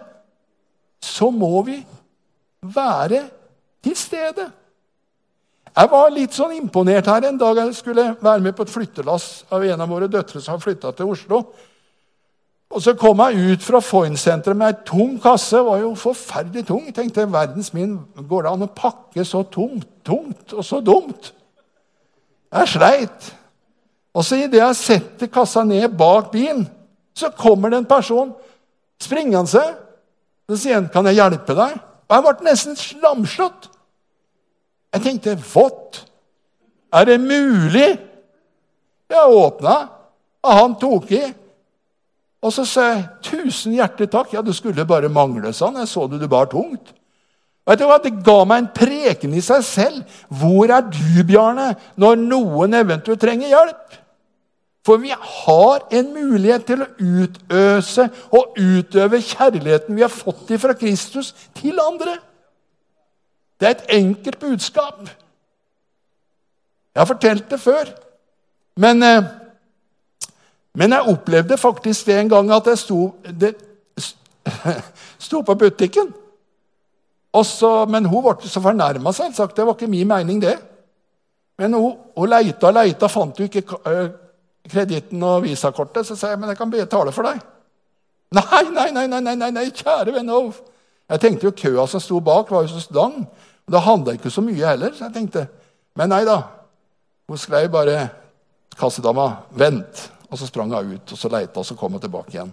så 1.03 1.31
må 1.31 1.63
vi 1.63 1.81
være 2.63 3.25
til 3.83 3.97
stede. 3.97 4.47
Jeg 5.75 5.91
var 5.91 6.13
litt 6.15 6.37
sånn 6.37 6.55
imponert 6.55 7.09
her 7.11 7.27
en 7.27 7.39
dag 7.39 7.59
jeg 7.59 7.75
skulle 7.75 8.13
være 8.23 8.43
med 8.45 8.55
på 8.55 8.63
et 8.63 8.71
flyttelass 8.71 9.29
av 9.51 9.65
en 9.67 9.81
av 9.83 9.91
våre 9.91 10.07
døtre 10.07 10.39
som 10.41 10.55
har 10.55 10.63
flytta 10.63 10.93
til 10.95 11.11
Oslo. 11.11 11.41
Og 12.75 12.83
Så 12.83 12.97
kom 12.99 13.21
jeg 13.23 13.53
ut 13.53 13.63
fra 13.63 13.79
Foyn-senteret 13.79 14.59
med 14.59 14.73
ei 14.73 14.87
tung 14.87 15.15
kasse. 15.23 15.57
Det 15.57 15.67
var 15.67 15.79
jo 15.79 15.93
forferdelig 15.95 16.65
tung. 16.67 16.83
Jeg 16.89 16.95
tenkte, 16.97 17.27
verdens 17.31 17.71
min, 17.75 18.01
Går 18.29 18.43
det 18.43 18.51
an 18.51 18.67
å 18.67 18.75
pakke 18.75 19.25
så 19.25 19.45
tungt, 19.47 19.87
tungt 20.05 20.53
og 20.53 20.65
så 20.67 20.81
dumt? 20.83 21.31
Jeg 22.55 22.69
sleit. 22.69 23.29
Og 24.15 24.27
så 24.27 24.41
idet 24.43 24.59
jeg 24.59 24.79
setter 24.79 25.31
kassa 25.31 25.63
ned 25.67 25.95
bak 25.99 26.33
bilen, 26.33 26.67
så 27.15 27.31
kommer 27.31 27.71
det 27.71 27.79
en 27.83 27.89
person 27.91 28.35
springende. 29.03 29.63
Så 30.49 30.57
sier 30.57 30.75
han, 30.75 30.89
'Kan 30.89 31.07
jeg 31.07 31.15
hjelpe 31.15 31.55
deg?' 31.55 31.81
Og 32.09 32.17
jeg 32.17 32.23
ble 32.23 32.51
nesten 32.51 32.77
lamslått. 33.03 33.71
Jeg 34.93 35.03
tenkte, 35.03 35.37
'What? 35.37 36.07
Er 36.93 37.05
det 37.05 37.21
mulig?' 37.21 37.99
Jeg 39.11 39.31
åpna, 39.31 39.89
og 40.43 40.53
han 40.53 40.75
tok 40.75 41.11
i. 41.13 41.35
Og 42.45 42.53
så 42.53 42.65
sa 42.69 42.83
jeg 42.91 43.05
'tusen 43.23 43.73
hjertelig 43.73 44.11
takk'. 44.13 44.35
Ja, 44.35 44.43
det 44.43 44.55
skulle 44.55 44.85
bare 44.85 45.09
mangle, 45.09 45.53
han. 45.53 45.77
Jeg 45.77 45.89
så 45.89 46.07
det 46.07 46.21
du 46.21 46.29
bar 46.29 46.45
tungt. 46.45 46.93
Vet 47.67 47.79
du 47.79 47.87
hva? 47.89 47.97
Det 48.03 48.25
ga 48.25 48.45
meg 48.45 48.59
en 48.59 48.73
preken 48.77 49.35
i 49.35 49.41
seg 49.41 49.65
selv. 49.65 50.03
Hvor 50.29 50.69
er 50.69 50.85
du, 50.85 51.25
Bjarne, 51.25 51.75
når 51.97 52.21
noen 52.21 52.75
eventuelt 52.75 53.21
trenger 53.21 53.49
hjelp? 53.49 54.01
For 54.85 55.01
vi 55.01 55.15
har 55.17 55.87
en 55.91 56.11
mulighet 56.13 56.67
til 56.69 56.83
å 56.85 56.91
utøse 57.01 58.05
og 58.37 58.59
utøve 58.61 59.23
kjærligheten 59.25 59.97
vi 59.97 60.05
har 60.05 60.13
fått 60.13 60.53
fra 60.61 60.77
Kristus, 60.77 61.33
til 61.57 61.81
andre. 61.81 62.19
Det 63.61 63.69
er 63.69 63.71
et 63.79 63.97
enkelt 63.97 64.39
budskap. 64.39 65.01
Jeg 66.93 67.01
har 67.01 67.09
fortalt 67.09 67.49
det 67.51 67.61
før. 67.61 67.95
Men 68.77 69.03
eh, 69.03 69.25
men 70.75 70.93
jeg 70.93 71.11
opplevde 71.13 71.59
faktisk 71.59 72.07
det 72.07 72.19
en 72.19 72.29
gang 72.33 72.51
at 72.55 72.67
jeg 72.67 72.79
sto, 72.79 73.01
det, 73.25 73.55
sto 75.27 75.43
på 75.47 75.55
butikken. 75.55 76.11
Så, 77.45 77.71
men 77.91 78.07
hun 78.07 78.23
ble 78.23 78.51
så 78.51 78.63
fornærma, 78.63 79.13
selvsagt. 79.15 79.57
Det 79.57 79.67
var 79.67 79.75
ikke 79.75 79.91
min 79.91 80.09
mening, 80.09 80.43
det. 80.43 80.55
Men 81.59 81.75
hun, 81.75 81.97
hun 82.17 82.31
leita 82.31 82.71
og 82.71 82.77
leita, 82.77 83.11
fant 83.11 83.39
jo 83.39 83.47
ikke 83.47 83.65
kreditten 84.71 85.23
og 85.23 85.43
visakortet. 85.47 86.07
Så 86.07 86.19
sa 86.19 86.33
jeg 86.33 86.43
men 86.43 86.53
jeg 86.53 86.59
kan 86.59 86.71
betale 86.71 87.15
for 87.15 87.27
deg. 87.27 87.43
Nei, 88.35 88.63
nei, 88.75 88.89
nei, 88.95 89.07
nei, 89.11 89.35
nei, 89.35 89.51
nei, 89.55 89.67
kjære 89.75 90.15
venn. 90.15 90.33
Jeg 91.11 91.23
tenkte 91.23 91.47
jo 91.47 91.55
køa 91.59 91.87
som 91.91 92.03
sto 92.03 92.19
bak, 92.25 92.51
var 92.51 92.67
jo 92.67 92.73
så 92.73 92.97
lang. 92.97 93.21
Det 93.71 93.83
handla 93.83 94.17
ikke 94.17 94.33
så 94.33 94.43
mye 94.45 94.67
heller. 94.67 94.95
så 94.95 95.07
jeg 95.07 95.15
tenkte, 95.15 95.47
Men 95.97 96.11
nei 96.11 96.25
da. 96.27 96.41
Hun 97.29 97.39
skrev 97.39 97.71
bare 97.71 98.09
'Kassedama, 98.75 99.47
vent'. 99.55 100.14
Og 100.35 100.39
så 100.41 100.49
sprang 100.51 100.73
hun 100.75 100.97
ut, 100.97 101.13
og 101.15 101.19
så 101.19 101.31
leita, 101.31 101.61
og 101.61 101.67
så 101.67 101.77
kom 101.79 101.95
hun 101.95 102.03
tilbake 102.03 102.35
igjen. 102.35 102.51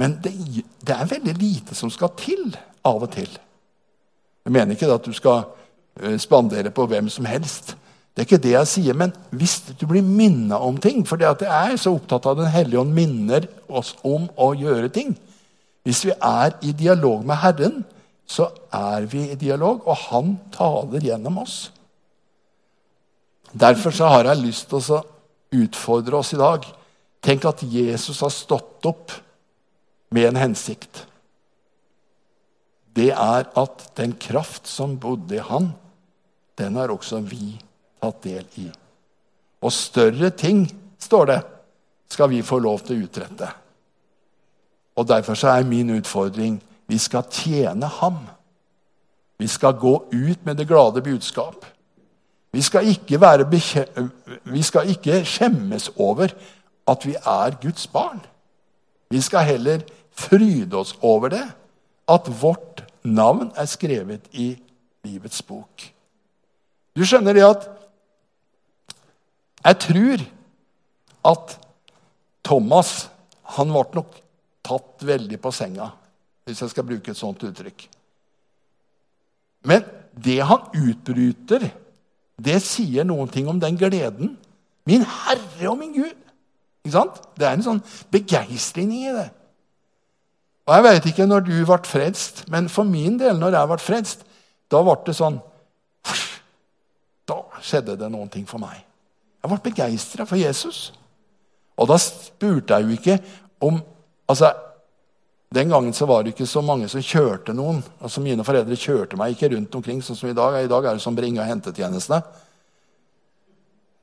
Men 0.00 0.16
det, 0.24 0.32
det, 0.80 0.94
er 0.94 1.10
veldig 1.10 1.34
lite 1.36 1.76
som 1.76 1.90
skal 1.92 2.14
til 2.16 2.54
av 2.88 3.02
og 3.04 3.10
til. 3.12 3.28
Jeg 4.46 4.54
mener 4.54 4.72
ikke 4.72 4.88
at 4.94 5.04
du 5.04 5.12
skal 5.12 5.42
eh, 6.00 6.16
spandere 6.16 6.72
på 6.72 6.86
hvem 6.88 7.10
som 7.12 7.28
helst. 7.28 7.74
Det 8.16 8.22
er 8.22 8.28
ikke 8.28 8.40
det 8.46 8.54
jeg 8.54 8.70
sier, 8.70 8.96
men 8.96 9.12
hvis 9.36 9.58
du 9.76 9.84
blir 9.90 10.02
minna 10.02 10.56
om 10.64 10.80
ting 10.80 11.04
For 11.06 11.20
det 11.20 11.28
at 11.28 11.44
jeg 11.44 11.74
er 11.74 11.76
så 11.78 11.92
opptatt 11.94 12.24
av 12.26 12.40
Den 12.40 12.48
hellige 12.50 12.80
ånd 12.80 12.96
minner 12.96 13.46
oss 13.68 13.92
om 14.00 14.24
å 14.40 14.50
gjøre 14.56 14.88
ting. 14.96 15.12
Hvis 15.84 16.02
vi 16.08 16.16
er 16.16 16.56
i 16.64 16.72
dialog 16.72 17.22
med 17.28 17.38
Herren, 17.44 17.78
så 18.24 18.48
er 18.72 19.04
vi 19.10 19.28
i 19.28 19.38
dialog, 19.38 19.84
og 19.84 20.08
Han 20.08 20.38
taler 20.56 21.04
gjennom 21.04 21.42
oss. 21.44 21.68
Derfor 23.52 23.92
har 24.08 24.32
jeg 24.32 24.46
lyst 24.46 24.72
til 24.72 24.80
å 24.96 25.04
utfordre 25.60 26.24
oss 26.24 26.32
i 26.32 26.40
dag 26.40 26.64
Tenk 27.20 27.44
at 27.44 27.62
Jesus 27.62 28.20
har 28.24 28.32
stått 28.32 28.86
opp 28.88 29.12
med 30.10 30.30
en 30.30 30.40
hensikt. 30.40 31.04
Det 32.96 33.10
er 33.12 33.46
at 33.46 33.84
den 33.96 34.16
kraft 34.18 34.66
som 34.66 34.96
bodde 35.00 35.36
i 35.36 35.44
han, 35.44 35.70
den 36.58 36.76
har 36.76 36.92
også 36.92 37.20
vi 37.24 37.54
tatt 38.00 38.22
del 38.24 38.44
i. 38.60 38.66
Og 39.60 39.72
større 39.72 40.32
ting, 40.32 40.64
står 40.98 41.26
det, 41.28 41.40
skal 42.10 42.30
vi 42.32 42.42
få 42.42 42.58
lov 42.58 42.80
til 42.84 42.96
å 42.96 43.06
utrette. 43.06 43.48
Og 44.98 45.06
Derfor 45.08 45.38
er 45.48 45.68
min 45.68 45.92
utfordring 45.94 46.58
vi 46.90 46.98
skal 46.98 47.28
tjene 47.30 47.86
ham. 48.00 48.18
Vi 49.38 49.46
skal 49.48 49.78
gå 49.78 49.94
ut 50.10 50.44
med 50.44 50.56
det 50.56 50.66
glade 50.68 51.02
budskap. 51.02 51.64
Vi 52.52 52.62
skal 52.62 52.88
ikke, 52.90 53.20
vi 54.44 54.62
skal 54.62 54.90
ikke 54.90 55.22
skjemmes 55.24 55.90
over 55.96 56.34
at 56.90 57.06
vi 57.06 57.14
er 57.14 57.56
Guds 57.62 57.86
barn. 57.90 58.20
Vi 59.10 59.20
skal 59.22 59.46
heller 59.46 59.84
fryde 60.10 60.76
oss 60.76 60.94
over 61.02 61.32
det, 61.32 61.44
at 62.10 62.28
vårt 62.42 62.84
navn 63.06 63.52
er 63.56 63.68
skrevet 63.70 64.26
i 64.32 64.52
livets 65.06 65.42
bok. 65.46 65.86
Du 66.96 67.04
skjønner 67.06 67.36
det 67.36 67.46
at 67.46 67.68
Jeg 69.60 69.76
tror 69.84 70.22
at 71.28 71.50
Thomas 72.44 73.10
han 73.56 73.68
ble 73.68 73.82
nok 73.98 74.14
tatt 74.64 75.04
veldig 75.04 75.36
på 75.42 75.50
senga, 75.52 75.90
hvis 76.46 76.62
jeg 76.64 76.72
skal 76.72 76.86
bruke 76.88 77.12
et 77.12 77.18
sånt 77.18 77.42
uttrykk. 77.44 77.84
Men 79.68 79.84
det 80.16 80.38
han 80.48 80.64
utbryter, 80.72 81.66
det 82.40 82.56
sier 82.64 83.04
noen 83.04 83.28
ting 83.28 83.50
om 83.52 83.60
den 83.60 83.76
gleden. 83.76 84.32
Min 84.88 85.04
Herre 85.04 85.68
og 85.68 85.76
min 85.82 85.92
Gud! 85.92 86.16
Ikke 86.84 86.96
sant? 86.96 87.20
Det 87.36 87.46
er 87.46 87.56
en 87.56 87.66
sånn 87.66 87.82
begeistring 88.12 88.92
i 88.96 89.12
det. 89.12 89.28
Og 90.68 90.74
Jeg 90.76 90.86
vet 90.86 91.06
ikke 91.10 91.26
når 91.26 91.46
du 91.48 91.54
ble 91.66 91.78
frelst, 91.88 92.44
men 92.48 92.68
for 92.70 92.86
min 92.86 93.18
del, 93.18 93.38
når 93.40 93.56
jeg 93.58 93.70
ble 93.72 93.78
frelst, 93.82 94.26
da 94.70 94.82
ble 94.86 94.96
det 95.06 95.16
sånn 95.18 95.40
Da 97.30 97.36
skjedde 97.62 97.96
det 97.98 98.08
noen 98.10 98.30
ting 98.30 98.46
for 98.46 98.62
meg. 98.62 98.80
Jeg 99.40 99.50
ble 99.50 99.58
begeistra 99.64 100.26
for 100.26 100.38
Jesus. 100.38 100.90
Og 101.80 101.88
da 101.88 101.96
spurte 102.00 102.76
jeg 102.76 102.86
jo 102.86 102.96
ikke 102.96 103.16
om 103.64 103.80
altså, 104.28 104.52
Den 105.50 105.70
gangen 105.70 105.92
så 105.92 106.06
var 106.06 106.22
det 106.22 106.34
ikke 106.34 106.46
så 106.46 106.60
mange 106.62 106.86
som 106.88 107.02
kjørte 107.02 107.54
noen. 107.54 107.80
altså 107.98 108.20
Mine 108.22 108.44
foreldre 108.46 108.76
kjørte 108.78 109.18
meg 109.18 109.34
ikke 109.34 109.48
rundt 109.56 109.74
omkring 109.74 110.02
sånn 110.02 110.18
som 110.18 110.30
i 110.30 110.36
dag. 110.36 110.60
I 110.62 110.70
dag 110.70 110.84
er 110.84 110.94
det 110.94 111.02
som 111.02 111.16
bringe- 111.16 111.42
og 111.42 111.48
hentetjenestene. 111.48 112.22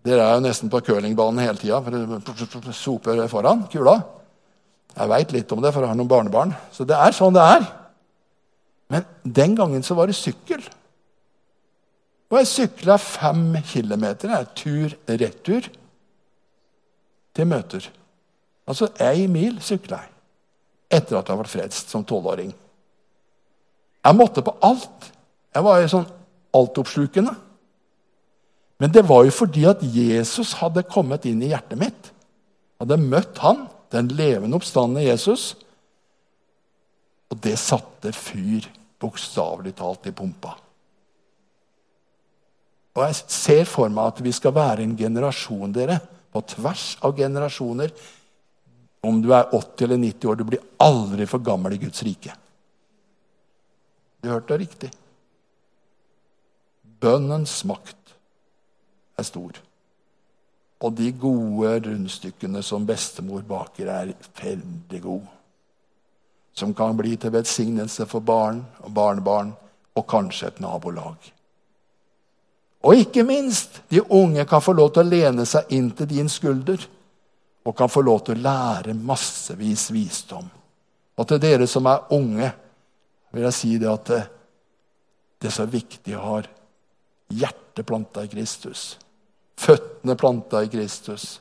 Dere 0.07 0.23
er 0.23 0.37
jo 0.37 0.43
nesten 0.45 0.71
på 0.71 0.79
curlingbanen 0.87 1.43
hele 1.43 1.59
tida, 1.59 1.81
for 1.83 1.91
dere 1.91 2.75
soper 2.75 3.25
foran 3.31 3.65
kula. 3.71 3.97
Jeg 4.95 5.11
veit 5.11 5.33
litt 5.35 5.51
om 5.53 5.61
det, 5.61 5.73
for 5.73 5.83
jeg 5.83 5.91
har 5.91 5.99
noen 5.99 6.09
barnebarn. 6.09 6.53
Så 6.73 6.87
det 6.87 6.95
er 6.95 7.15
sånn 7.15 7.35
det 7.35 7.43
er. 7.43 7.67
Men 8.93 9.07
den 9.23 9.55
gangen 9.57 9.83
så 9.83 9.97
var 9.97 10.07
det 10.07 10.15
sykkel. 10.17 10.63
Og 12.31 12.39
jeg 12.41 12.49
sykla 12.49 12.97
fem 12.99 13.59
kilometer 13.67 14.33
tur-retur 14.57 15.67
til 17.35 17.47
møter. 17.47 17.87
Altså 18.67 18.89
ei 19.03 19.27
mil 19.31 19.59
sykla 19.63 20.01
jeg 20.01 20.13
etter 20.97 21.17
at 21.19 21.27
jeg 21.27 21.39
ble 21.39 21.51
frelst 21.51 21.91
som 21.91 22.03
tolvåring. 22.07 22.53
Jeg 24.07 24.15
måtte 24.15 24.43
på 24.43 24.53
alt. 24.63 25.09
Jeg 25.51 25.65
var 25.65 25.81
jo 25.81 25.89
sånn 25.91 26.05
altoppslukende. 26.55 27.33
Men 28.77 28.93
det 28.93 29.05
var 29.09 29.25
jo 29.25 29.33
fordi 29.33 29.65
at 29.69 29.81
Jesus 29.81 30.53
hadde 30.59 30.85
kommet 30.89 31.25
inn 31.25 31.41
i 31.41 31.49
hjertet 31.49 31.79
mitt. 31.81 32.11
Hadde 32.77 32.99
møtt 33.01 33.41
han, 33.41 33.65
den 33.93 34.11
levende 34.13 34.59
oppstandende 34.59 35.07
Jesus. 35.07 35.55
Og 37.31 37.39
det 37.41 37.55
satte 37.59 38.13
fyr, 38.13 38.67
bokstavelig 39.01 39.73
talt, 39.79 40.05
i 40.09 40.13
pumpa. 40.13 40.53
Og 42.97 43.03
Jeg 43.05 43.17
ser 43.29 43.65
for 43.69 43.89
meg 43.93 44.13
at 44.13 44.21
vi 44.25 44.33
skal 44.33 44.55
være 44.55 44.85
en 44.85 44.95
generasjon, 44.97 45.73
dere, 45.73 45.99
på 46.33 46.41
tvers 46.53 46.85
av 47.05 47.17
generasjoner. 47.17 47.93
Om 49.05 49.21
du 49.21 49.31
er 49.33 49.53
80 49.53 49.85
eller 49.85 50.01
90 50.01 50.29
år, 50.29 50.37
du 50.37 50.47
blir 50.49 50.65
aldri 50.81 51.27
for 51.29 51.41
gammel 51.45 51.77
i 51.77 51.81
Guds 51.81 52.01
rike. 52.05 52.33
Du 54.21 54.29
hørte 54.29 54.53
det 54.53 54.65
riktig. 54.65 54.89
Bønnens 57.01 57.61
makt 57.69 58.06
er 59.17 59.25
stor. 59.25 59.57
Og 60.85 60.93
de 60.93 61.09
gode 61.17 61.71
rundstykkene 61.87 62.61
som 62.63 62.85
bestemor 62.85 63.41
baker, 63.47 63.89
er 63.89 64.13
veldig 64.41 64.99
gode. 65.01 65.31
Som 66.53 66.73
kan 66.77 66.97
bli 66.97 67.15
til 67.17 67.33
velsignelse 67.33 68.05
for 68.09 68.25
barn 68.25 68.63
og 68.85 68.93
barnebarn 68.93 69.53
og 69.97 70.05
kanskje 70.09 70.51
et 70.51 70.61
nabolag. 70.61 71.17
Og 72.85 73.01
ikke 73.01 73.25
minst, 73.25 73.81
de 73.89 74.01
unge 74.01 74.45
kan 74.45 74.61
få 74.61 74.75
lov 74.77 74.93
til 74.93 75.05
å 75.05 75.09
lene 75.09 75.45
seg 75.49 75.73
inn 75.73 75.89
til 75.97 76.09
din 76.09 76.29
skulder 76.29 76.85
og 77.67 77.75
kan 77.75 77.89
få 77.89 78.03
lov 78.05 78.21
til 78.25 78.37
å 78.37 78.45
lære 78.45 78.93
massevis 78.93 79.89
visdom. 79.91 80.45
Og 81.17 81.27
til 81.27 81.41
dere 81.41 81.67
som 81.67 81.89
er 81.89 82.13
unge, 82.13 82.51
vil 83.33 83.47
jeg 83.49 83.57
si 83.57 83.73
det 83.81 83.89
at 83.91 84.13
det, 84.13 84.21
det 85.41 85.49
er 85.49 85.57
så 85.57 85.65
viktig 85.69 86.15
å 86.15 86.23
ha 86.23 86.37
hjertet 87.33 87.85
planta 87.85 88.23
i 88.23 88.31
Kristus 88.31 88.93
føttene 89.57 90.15
planta 90.15 90.63
i 90.63 90.69
Kristus, 90.71 91.39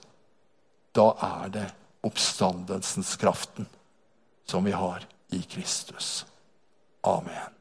da 0.97 1.11
er 1.23 1.53
det 1.53 1.67
oppstandelsens 2.07 3.17
kraften 3.21 3.69
som 4.47 4.65
vi 4.65 4.73
har 4.73 5.05
i 5.35 5.43
Kristus. 5.43 6.25
Amen. 7.07 7.56